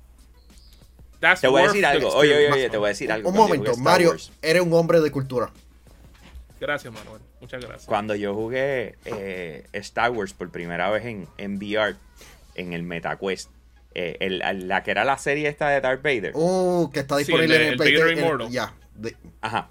te 1.41 1.47
voy 1.47 1.61
a 1.61 1.67
decir 1.67 1.85
algo. 1.85 2.09
Oye, 2.09 2.35
oye, 2.35 2.51
oye, 2.51 2.69
te 2.69 2.77
voy 2.77 2.87
a 2.87 2.89
decir 2.89 3.11
algo. 3.11 3.29
Un 3.29 3.35
momento, 3.35 3.75
Mario, 3.77 4.15
eres 4.41 4.61
un 4.61 4.73
hombre 4.73 5.01
de 5.01 5.11
cultura. 5.11 5.51
Gracias, 6.59 6.93
Manuel. 6.93 7.21
Muchas 7.41 7.61
gracias. 7.61 7.85
Cuando 7.85 8.15
yo 8.15 8.33
jugué 8.33 8.95
eh, 9.05 9.65
Star 9.73 10.11
Wars 10.11 10.33
por 10.33 10.49
primera 10.51 10.89
vez 10.89 11.05
en, 11.05 11.27
en 11.37 11.57
VR, 11.57 11.95
en 12.55 12.73
el 12.73 12.83
MetaQuest, 12.83 13.51
eh, 13.93 14.39
la 14.39 14.83
que 14.83 14.91
era 14.91 15.03
la 15.05 15.17
serie 15.17 15.47
esta 15.47 15.69
de 15.69 15.81
Darth 15.81 16.01
Vader. 16.01 16.31
Oh, 16.33 16.89
que 16.93 17.01
está 17.01 17.17
disponible 17.17 17.55
en 17.55 17.73
el, 17.73 17.77
PlayStation. 17.77 18.51
Ya. 18.51 18.73
Ajá. 19.41 19.69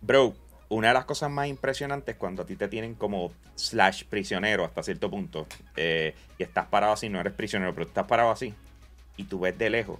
Bro, 0.00 0.34
una 0.72 0.88
de 0.88 0.94
las 0.94 1.04
cosas 1.04 1.30
más 1.30 1.48
impresionantes 1.48 2.16
cuando 2.16 2.42
a 2.42 2.46
ti 2.46 2.56
te 2.56 2.66
tienen 2.66 2.94
como 2.94 3.30
slash 3.56 4.04
prisionero 4.04 4.64
hasta 4.64 4.82
cierto 4.82 5.10
punto 5.10 5.46
eh, 5.76 6.14
y 6.38 6.42
estás 6.42 6.66
parado 6.66 6.94
así, 6.94 7.10
no 7.10 7.20
eres 7.20 7.34
prisionero, 7.34 7.74
pero 7.74 7.86
estás 7.86 8.06
parado 8.06 8.30
así 8.30 8.54
y 9.18 9.24
tú 9.24 9.40
ves 9.40 9.58
de 9.58 9.68
lejos 9.68 9.98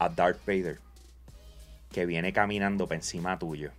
a 0.00 0.08
Darth 0.08 0.44
Vader 0.44 0.80
que 1.92 2.04
viene 2.04 2.32
caminando 2.32 2.88
por 2.88 2.96
encima 2.96 3.38
tuyo. 3.38 3.70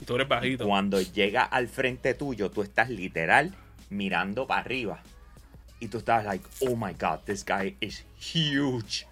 Y 0.00 0.04
tú 0.04 0.14
eres 0.14 0.28
bajito. 0.28 0.64
Cuando 0.64 1.00
llega 1.00 1.42
al 1.42 1.66
frente 1.66 2.14
tuyo, 2.14 2.52
tú 2.52 2.62
estás 2.62 2.88
literal 2.88 3.52
mirando 3.90 4.46
para 4.46 4.60
arriba. 4.60 5.00
Y 5.80 5.88
tú 5.88 5.98
estás 5.98 6.24
like, 6.24 6.44
oh 6.60 6.76
my 6.76 6.92
god, 6.92 7.18
this 7.24 7.44
guy 7.44 7.76
is 7.80 8.04
huge. 8.16 9.07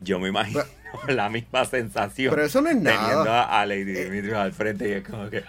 Yo 0.00 0.18
me 0.18 0.28
imagino 0.28 0.62
la 1.08 1.28
misma 1.28 1.64
sensación. 1.64 2.34
Pero 2.34 2.46
eso 2.46 2.60
no 2.60 2.70
es 2.70 2.76
nada. 2.76 3.08
Teniendo 3.08 3.32
a 3.32 3.66
Lady 3.66 3.84
Dimitri 3.84 4.32
al 4.32 4.52
frente 4.52 4.88
y 4.88 4.92
es 4.92 5.04
como 5.04 5.28
que. 5.28 5.44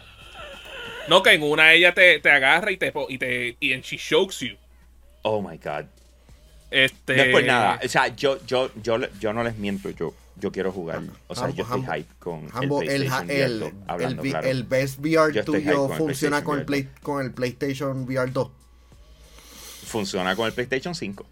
No, 1.08 1.24
que 1.24 1.34
en 1.34 1.44
una 1.44 1.74
ella 1.74 1.94
te, 1.94 2.20
te 2.20 2.30
agarra 2.30 2.72
y 2.72 2.78
te, 2.78 2.94
y 3.10 3.18
te. 3.18 3.58
y 3.60 3.74
en 3.74 3.82
she 3.82 3.98
chokes 3.98 4.40
you. 4.40 4.56
Oh 5.24 5.42
my 5.42 5.58
god. 5.58 5.86
Este... 6.72 7.16
No 7.16 7.24
es 7.24 7.32
por 7.32 7.44
nada. 7.44 7.80
O 7.84 7.88
sea, 7.88 8.08
yo, 8.16 8.46
yo, 8.46 8.72
yo, 8.82 8.98
yo 9.20 9.34
no 9.34 9.44
les 9.44 9.58
miento. 9.58 9.90
Yo, 9.90 10.14
yo 10.40 10.52
quiero 10.52 10.72
jugar. 10.72 11.02
O 11.28 11.36
sea, 11.36 11.50
yo 11.50 11.64
estoy 11.64 11.82
hype 11.82 12.14
con 12.20 12.46
el 12.62 12.70
PlayStation 12.70 13.30
el, 13.30 13.62
VR 13.62 13.74
hablando 13.88 14.24
el, 14.24 14.36
el, 14.46 14.64
Best 14.64 15.00
VR 15.00 15.44
tuyo 15.44 15.90
funciona 15.90 16.44
con 16.44 16.60
el, 16.60 16.66
Play, 16.66 16.90
con 17.02 17.26
el 17.26 17.32
PlayStation 17.32 18.04
VR 18.04 18.32
2. 18.32 18.50
Funciona 19.86 20.36
con 20.36 20.46
el 20.46 20.54
PlayStation 20.54 20.94
5. 20.94 21.26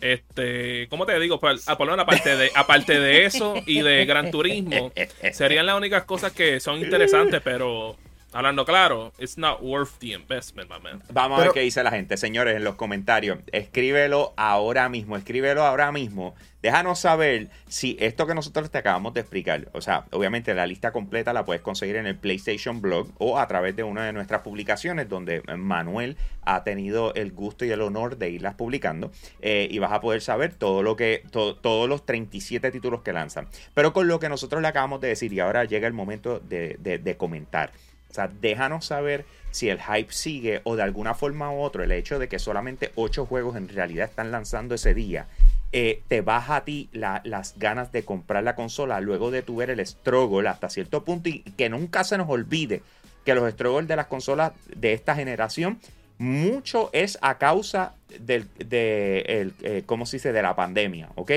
Este, 0.00 0.88
¿cómo 0.88 1.06
te 1.06 1.18
digo? 1.20 1.38
Pues, 1.40 1.68
aparte 1.68 2.36
de, 2.36 2.50
aparte 2.54 2.98
de 2.98 3.24
eso 3.24 3.54
y 3.66 3.82
de 3.82 4.04
Gran 4.06 4.30
Turismo, 4.30 4.92
serían 5.32 5.66
las 5.66 5.76
únicas 5.76 6.04
cosas 6.04 6.32
que 6.32 6.60
son 6.60 6.78
interesantes, 6.80 7.40
pero 7.42 7.96
hablando 8.32 8.64
claro, 8.64 9.12
it's 9.18 9.36
not 9.36 9.62
worth 9.62 9.98
the 9.98 10.12
investment, 10.12 10.70
my 10.70 10.80
man. 10.80 11.02
Vamos 11.12 11.40
a 11.40 11.44
ver 11.44 11.52
qué 11.52 11.60
dice 11.60 11.82
la 11.82 11.90
gente, 11.90 12.16
señores, 12.16 12.56
en 12.56 12.64
los 12.64 12.74
comentarios. 12.74 13.38
Escríbelo 13.52 14.34
ahora 14.36 14.88
mismo, 14.88 15.16
escríbelo 15.16 15.64
ahora 15.64 15.92
mismo 15.92 16.34
Déjanos 16.62 16.98
saber 16.98 17.48
si 17.68 17.96
esto 18.00 18.26
que 18.26 18.34
nosotros 18.34 18.70
te 18.70 18.76
acabamos 18.76 19.14
de 19.14 19.20
explicar, 19.20 19.68
o 19.72 19.80
sea, 19.80 20.04
obviamente 20.10 20.52
la 20.52 20.66
lista 20.66 20.92
completa 20.92 21.32
la 21.32 21.46
puedes 21.46 21.62
conseguir 21.62 21.96
en 21.96 22.06
el 22.06 22.16
PlayStation 22.16 22.82
Blog 22.82 23.08
o 23.16 23.38
a 23.38 23.48
través 23.48 23.76
de 23.76 23.82
una 23.82 24.04
de 24.04 24.12
nuestras 24.12 24.42
publicaciones 24.42 25.08
donde 25.08 25.42
Manuel 25.56 26.18
ha 26.42 26.62
tenido 26.62 27.14
el 27.14 27.32
gusto 27.32 27.64
y 27.64 27.70
el 27.70 27.80
honor 27.80 28.18
de 28.18 28.28
irlas 28.28 28.56
publicando 28.56 29.10
eh, 29.40 29.68
y 29.70 29.78
vas 29.78 29.92
a 29.92 30.02
poder 30.02 30.20
saber 30.20 30.52
todo 30.52 30.82
lo 30.82 30.96
que, 30.96 31.22
todos 31.30 31.88
los 31.88 32.04
37 32.04 32.70
títulos 32.70 33.00
que 33.00 33.14
lanzan. 33.14 33.48
Pero 33.72 33.94
con 33.94 34.06
lo 34.06 34.20
que 34.20 34.28
nosotros 34.28 34.60
le 34.60 34.68
acabamos 34.68 35.00
de 35.00 35.08
decir 35.08 35.32
y 35.32 35.40
ahora 35.40 35.64
llega 35.64 35.86
el 35.86 35.94
momento 35.94 36.40
de, 36.40 36.76
de 36.78 37.16
comentar. 37.16 37.72
O 38.10 38.14
sea, 38.14 38.28
déjanos 38.28 38.86
saber 38.86 39.24
si 39.50 39.68
el 39.68 39.80
hype 39.80 40.12
sigue 40.12 40.60
o 40.64 40.76
de 40.76 40.82
alguna 40.82 41.14
forma 41.14 41.52
u 41.52 41.60
otra 41.60 41.84
el 41.84 41.92
hecho 41.92 42.18
de 42.18 42.28
que 42.28 42.38
solamente 42.38 42.92
8 42.94 43.26
juegos 43.26 43.56
en 43.56 43.68
realidad 43.68 44.08
están 44.08 44.30
lanzando 44.30 44.74
ese 44.74 44.94
día 44.94 45.26
eh, 45.72 46.02
te 46.08 46.20
baja 46.20 46.56
a 46.56 46.64
ti 46.64 46.88
las 46.92 47.56
ganas 47.56 47.92
de 47.92 48.04
comprar 48.04 48.42
la 48.42 48.56
consola 48.56 49.00
luego 49.00 49.30
de 49.30 49.42
tu 49.42 49.56
ver 49.56 49.70
el 49.70 49.84
struggle 49.86 50.48
hasta 50.48 50.68
cierto 50.68 51.04
punto 51.04 51.28
y 51.28 51.42
que 51.42 51.68
nunca 51.68 52.02
se 52.02 52.18
nos 52.18 52.28
olvide 52.28 52.82
que 53.24 53.34
los 53.34 53.48
struggles 53.52 53.86
de 53.86 53.96
las 53.96 54.06
consolas 54.06 54.52
de 54.74 54.92
esta 54.92 55.14
generación 55.14 55.78
mucho 56.18 56.90
es 56.92 57.18
a 57.22 57.38
causa 57.38 57.94
del, 58.18 58.48
de, 58.58 59.20
el, 59.20 59.54
eh, 59.62 59.82
¿cómo 59.86 60.06
se 60.06 60.16
dice? 60.16 60.32
de 60.32 60.42
la 60.42 60.56
pandemia, 60.56 61.10
¿ok? 61.14 61.32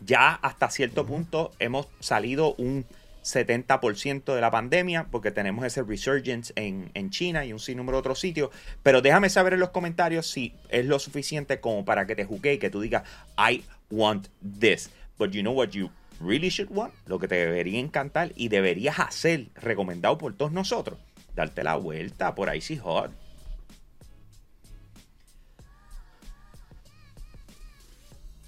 Ya 0.00 0.32
hasta 0.34 0.70
cierto 0.70 1.04
punto 1.06 1.52
hemos 1.58 1.88
salido 2.00 2.54
un 2.54 2.86
70% 3.24 4.34
de 4.34 4.40
la 4.40 4.50
pandemia, 4.50 5.08
porque 5.10 5.30
tenemos 5.30 5.64
ese 5.64 5.82
resurgence 5.82 6.52
en, 6.56 6.90
en, 6.94 7.10
China 7.10 7.44
y 7.44 7.52
un 7.52 7.58
sinnúmero 7.58 7.96
de 7.96 8.00
otros 8.00 8.20
sitios. 8.20 8.50
Pero 8.82 9.02
déjame 9.02 9.30
saber 9.30 9.54
en 9.54 9.60
los 9.60 9.70
comentarios 9.70 10.30
si 10.30 10.54
es 10.68 10.84
lo 10.86 10.98
suficiente 10.98 11.60
como 11.60 11.84
para 11.84 12.06
que 12.06 12.14
te 12.14 12.24
jugué 12.24 12.54
y 12.54 12.58
que 12.58 12.70
tú 12.70 12.80
digas, 12.80 13.02
I 13.38 13.64
want 13.90 14.28
this. 14.60 14.90
But 15.18 15.30
you 15.30 15.42
know 15.42 15.54
what 15.54 15.70
you 15.70 15.90
really 16.20 16.50
should 16.50 16.70
want? 16.70 16.92
Lo 17.06 17.18
que 17.18 17.28
te 17.28 17.36
debería 17.36 17.80
encantar 17.80 18.32
y 18.36 18.48
deberías 18.48 18.98
hacer, 18.98 19.46
recomendado 19.54 20.18
por 20.18 20.34
todos 20.34 20.52
nosotros, 20.52 20.98
darte 21.34 21.64
la 21.64 21.76
vuelta 21.76 22.34
por 22.34 22.54
Icy 22.54 22.76
Hot 22.78 23.23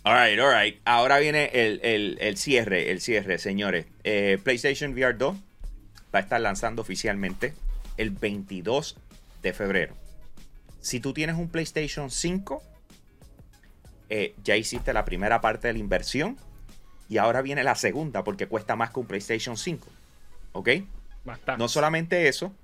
Alright, 0.06 0.38
alright. 0.38 0.80
Ahora 0.84 1.18
viene 1.18 1.50
el, 1.52 2.36
cierre, 2.36 2.92
el 2.92 3.00
cierre, 3.00 3.40
señores. 3.40 3.86
Eh, 4.04 4.38
PlayStation 4.40 4.92
VR 4.92 5.14
2 5.18 5.36
va 6.14 6.20
a 6.20 6.22
estar 6.22 6.40
lanzando 6.40 6.80
oficialmente 6.80 7.54
el 7.96 8.10
22 8.10 8.96
de 9.42 9.52
febrero. 9.52 9.96
Si 10.80 11.00
tú 11.00 11.12
tienes 11.12 11.34
un 11.34 11.48
PlayStation 11.48 12.12
5, 12.12 12.62
eh, 14.08 14.36
ya 14.44 14.54
hiciste 14.54 14.92
la 14.92 15.04
primera 15.04 15.40
parte 15.40 15.66
de 15.66 15.72
la 15.72 15.80
inversión 15.80 16.36
y 17.08 17.18
ahora 17.18 17.42
viene 17.42 17.64
la 17.64 17.74
segunda 17.74 18.22
porque 18.22 18.46
cuesta 18.46 18.76
más 18.76 18.90
que 18.90 19.00
un 19.00 19.06
PlayStation 19.08 19.56
5. 19.56 19.88
¿Ok? 20.52 20.68
No 21.58 21.66
solamente 21.66 22.28
eso, 22.28 22.54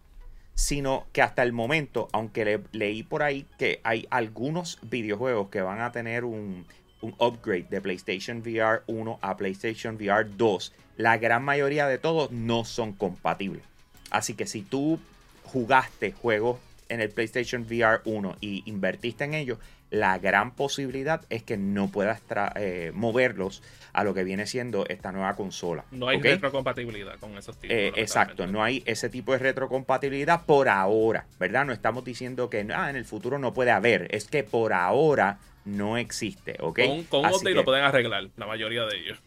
sino 0.55 1.09
que 1.13 1.23
hasta 1.23 1.43
el 1.43 1.53
momento, 1.53 2.09
aunque 2.13 2.63
leí 2.71 3.03
por 3.03 3.25
ahí 3.25 3.47
que 3.59 3.81
hay 3.83 4.07
algunos 4.11 4.79
videojuegos 4.83 5.49
que 5.49 5.61
van 5.61 5.81
a 5.81 5.91
tener 5.91 6.25
un 6.25 6.65
un 7.03 7.15
upgrade 7.19 7.67
de 7.69 7.81
PlayStation 7.81 8.39
VR 8.39 8.83
1 8.87 9.19
a 9.21 9.37
PlayStation 9.37 9.97
VR 9.97 10.25
2, 10.37 10.73
la 10.97 11.19
gran 11.19 11.45
mayoría 11.45 11.87
de 11.87 11.99
todos 11.99 12.31
no 12.31 12.65
son 12.65 12.93
compatibles. 12.93 13.63
Así 14.11 14.35
que 14.35 14.47
si 14.47 14.63
tú 14.63 14.99
jugaste 15.45 16.13
juegos 16.13 16.59
en 16.89 17.01
el 17.01 17.11
PlayStation 17.11 17.63
VR 17.63 18.01
1 18.05 18.37
y 18.41 18.63
invertiste 18.67 19.25
en 19.25 19.35
ellos, 19.35 19.59
la 19.93 20.19
gran 20.19 20.53
posibilidad 20.53 21.21
es 21.29 21.43
que 21.43 21.59
no 21.59 21.89
puedas 21.89 22.23
eh, 22.57 22.93
moverlos 22.95 23.63
a 23.93 24.05
lo 24.05 24.15
que 24.15 24.25
viene 24.25 24.47
siendo 24.47 24.87
esta 24.89 25.13
nueva 25.13 25.37
consola. 25.37 25.85
No 25.91 26.09
hay 26.09 26.19
retrocompatibilidad 26.19 27.19
con 27.19 27.37
esos 27.37 27.59
tipos. 27.59 27.77
Eh, 27.77 27.93
exacto, 27.97 28.47
no 28.47 28.65
hay 28.65 28.83
ese 28.87 29.11
tipo 29.11 29.33
de 29.33 29.39
retrocompatibilidad 29.39 30.47
por 30.47 30.71
ahora, 30.71 31.27
¿verdad? 31.39 31.67
No 31.67 31.75
estamos 31.75 32.05
diciendo 32.05 32.49
que 32.49 32.67
ah, 32.75 32.89
en 32.89 32.97
el 32.97 33.05
futuro 33.05 33.39
no 33.39 33.53
puede 33.53 33.71
haber, 33.71 34.09
es 34.15 34.29
que 34.29 34.45
por 34.45 34.73
ahora 34.73 35.39
no 35.65 35.97
existe, 35.97 36.57
¿ok? 36.61 36.81
Con, 37.09 37.23
con 37.23 37.55
lo 37.55 37.65
pueden 37.65 37.85
arreglar, 37.85 38.29
la 38.37 38.47
mayoría 38.47 38.85
de 38.85 38.99
ellos 38.99 39.19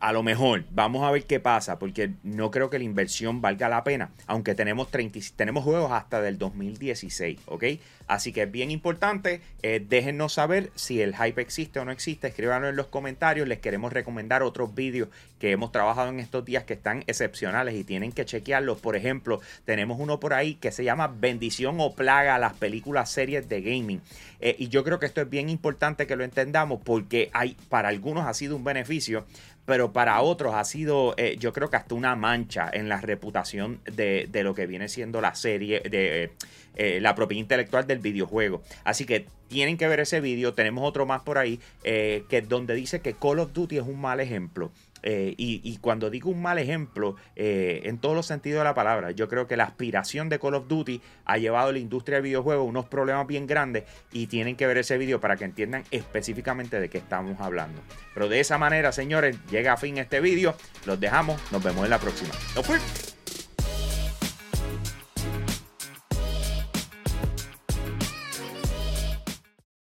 a, 0.00 0.12
lo 0.12 0.22
mejor, 0.22 0.64
vamos 0.70 1.02
a 1.02 1.10
ver 1.10 1.24
qué 1.24 1.40
pasa, 1.40 1.78
porque 1.78 2.10
no 2.22 2.50
creo 2.50 2.68
que 2.68 2.78
la 2.78 2.84
inversión 2.84 3.40
valga 3.40 3.70
la 3.70 3.82
pena, 3.84 4.10
aunque 4.26 4.54
tenemos, 4.54 4.90
30, 4.90 5.18
tenemos 5.34 5.64
juegos 5.64 5.90
hasta 5.92 6.20
del 6.20 6.36
2016, 6.36 7.40
¿ok? 7.46 7.64
Así 8.12 8.30
que 8.30 8.42
es 8.42 8.50
bien 8.52 8.70
importante, 8.70 9.40
eh, 9.62 9.82
déjennos 9.88 10.34
saber 10.34 10.70
si 10.74 11.00
el 11.00 11.16
hype 11.16 11.40
existe 11.40 11.80
o 11.80 11.86
no 11.86 11.92
existe, 11.92 12.28
escríbanlo 12.28 12.68
en 12.68 12.76
los 12.76 12.88
comentarios, 12.88 13.48
les 13.48 13.60
queremos 13.60 13.90
recomendar 13.90 14.42
otros 14.42 14.74
vídeos 14.74 15.08
que 15.40 15.50
hemos 15.50 15.72
trabajado 15.72 16.10
en 16.10 16.20
estos 16.20 16.44
días 16.44 16.64
que 16.64 16.74
están 16.74 17.04
excepcionales 17.06 17.74
y 17.74 17.84
tienen 17.84 18.12
que 18.12 18.26
chequearlos, 18.26 18.80
por 18.80 18.96
ejemplo, 18.96 19.40
tenemos 19.64 19.98
uno 19.98 20.20
por 20.20 20.34
ahí 20.34 20.56
que 20.56 20.72
se 20.72 20.84
llama 20.84 21.08
Bendición 21.08 21.76
o 21.80 21.94
Plaga, 21.94 22.38
las 22.38 22.52
películas 22.52 23.10
series 23.10 23.48
de 23.48 23.62
gaming, 23.62 24.02
eh, 24.40 24.56
y 24.58 24.68
yo 24.68 24.84
creo 24.84 24.98
que 24.98 25.06
esto 25.06 25.22
es 25.22 25.30
bien 25.30 25.48
importante 25.48 26.06
que 26.06 26.14
lo 26.14 26.22
entendamos 26.22 26.82
porque 26.84 27.30
hay, 27.32 27.56
para 27.70 27.88
algunos 27.88 28.26
ha 28.26 28.34
sido 28.34 28.56
un 28.56 28.64
beneficio, 28.64 29.24
pero 29.64 29.92
para 29.92 30.20
otros 30.20 30.54
ha 30.54 30.64
sido, 30.64 31.14
eh, 31.16 31.36
yo 31.38 31.52
creo 31.52 31.70
que 31.70 31.76
hasta 31.76 31.94
una 31.94 32.16
mancha 32.16 32.68
en 32.72 32.88
la 32.88 33.00
reputación 33.00 33.80
de, 33.84 34.28
lo 34.42 34.54
que 34.54 34.66
viene 34.66 34.88
siendo 34.88 35.20
la 35.20 35.34
serie, 35.34 35.80
de 35.80 36.32
eh, 36.74 37.00
la 37.00 37.14
propiedad 37.14 37.40
intelectual 37.40 37.86
del 37.86 37.98
videojuego. 38.02 38.62
Así 38.84 39.06
que 39.06 39.26
tienen 39.48 39.78
que 39.78 39.88
ver 39.88 40.00
ese 40.00 40.20
vídeo, 40.20 40.54
tenemos 40.54 40.86
otro 40.86 41.06
más 41.06 41.22
por 41.22 41.38
ahí, 41.38 41.60
que 41.82 42.44
donde 42.48 42.74
dice 42.74 43.00
que 43.00 43.14
Call 43.14 43.38
of 43.38 43.52
Duty 43.52 43.78
es 43.78 43.84
un 43.84 44.00
mal 44.00 44.20
ejemplo. 44.20 44.70
Eh, 45.02 45.34
y, 45.36 45.76
cuando 45.78 46.10
digo 46.10 46.30
un 46.30 46.40
mal 46.40 46.58
ejemplo, 46.58 47.16
eh, 47.36 47.82
en 47.84 47.98
todos 47.98 48.14
los 48.14 48.26
sentidos 48.26 48.58
de 48.58 48.64
la 48.64 48.74
palabra, 48.74 49.10
yo 49.10 49.28
creo 49.28 49.46
que 49.46 49.56
la 49.56 49.64
aspiración 49.64 50.28
de 50.28 50.38
Call 50.38 50.54
of 50.54 50.68
Duty 50.68 51.00
ha 51.24 51.38
llevado 51.38 51.70
a 51.70 51.72
la 51.72 51.78
industria 51.78 52.18
de 52.18 52.22
videojuegos 52.22 52.68
unos 52.68 52.86
problemas 52.86 53.26
bien 53.26 53.46
grandes 53.46 53.84
y 54.12 54.28
tienen 54.28 54.56
que 54.56 54.66
ver 54.66 54.78
ese 54.78 54.98
video 54.98 55.20
para 55.20 55.36
que 55.36 55.44
entiendan 55.44 55.84
específicamente 55.90 56.80
de 56.80 56.88
qué 56.88 56.98
estamos 56.98 57.40
hablando. 57.40 57.80
Pero 58.14 58.28
de 58.28 58.40
esa 58.40 58.58
manera, 58.58 58.92
señores, 58.92 59.36
llega 59.50 59.72
a 59.72 59.76
fin 59.76 59.98
este 59.98 60.20
vídeo. 60.20 60.54
Los 60.86 61.00
dejamos, 61.00 61.40
nos 61.50 61.62
vemos 61.62 61.84
en 61.84 61.90
la 61.90 61.98
próxima. 61.98 62.30
¡No! 62.54 63.21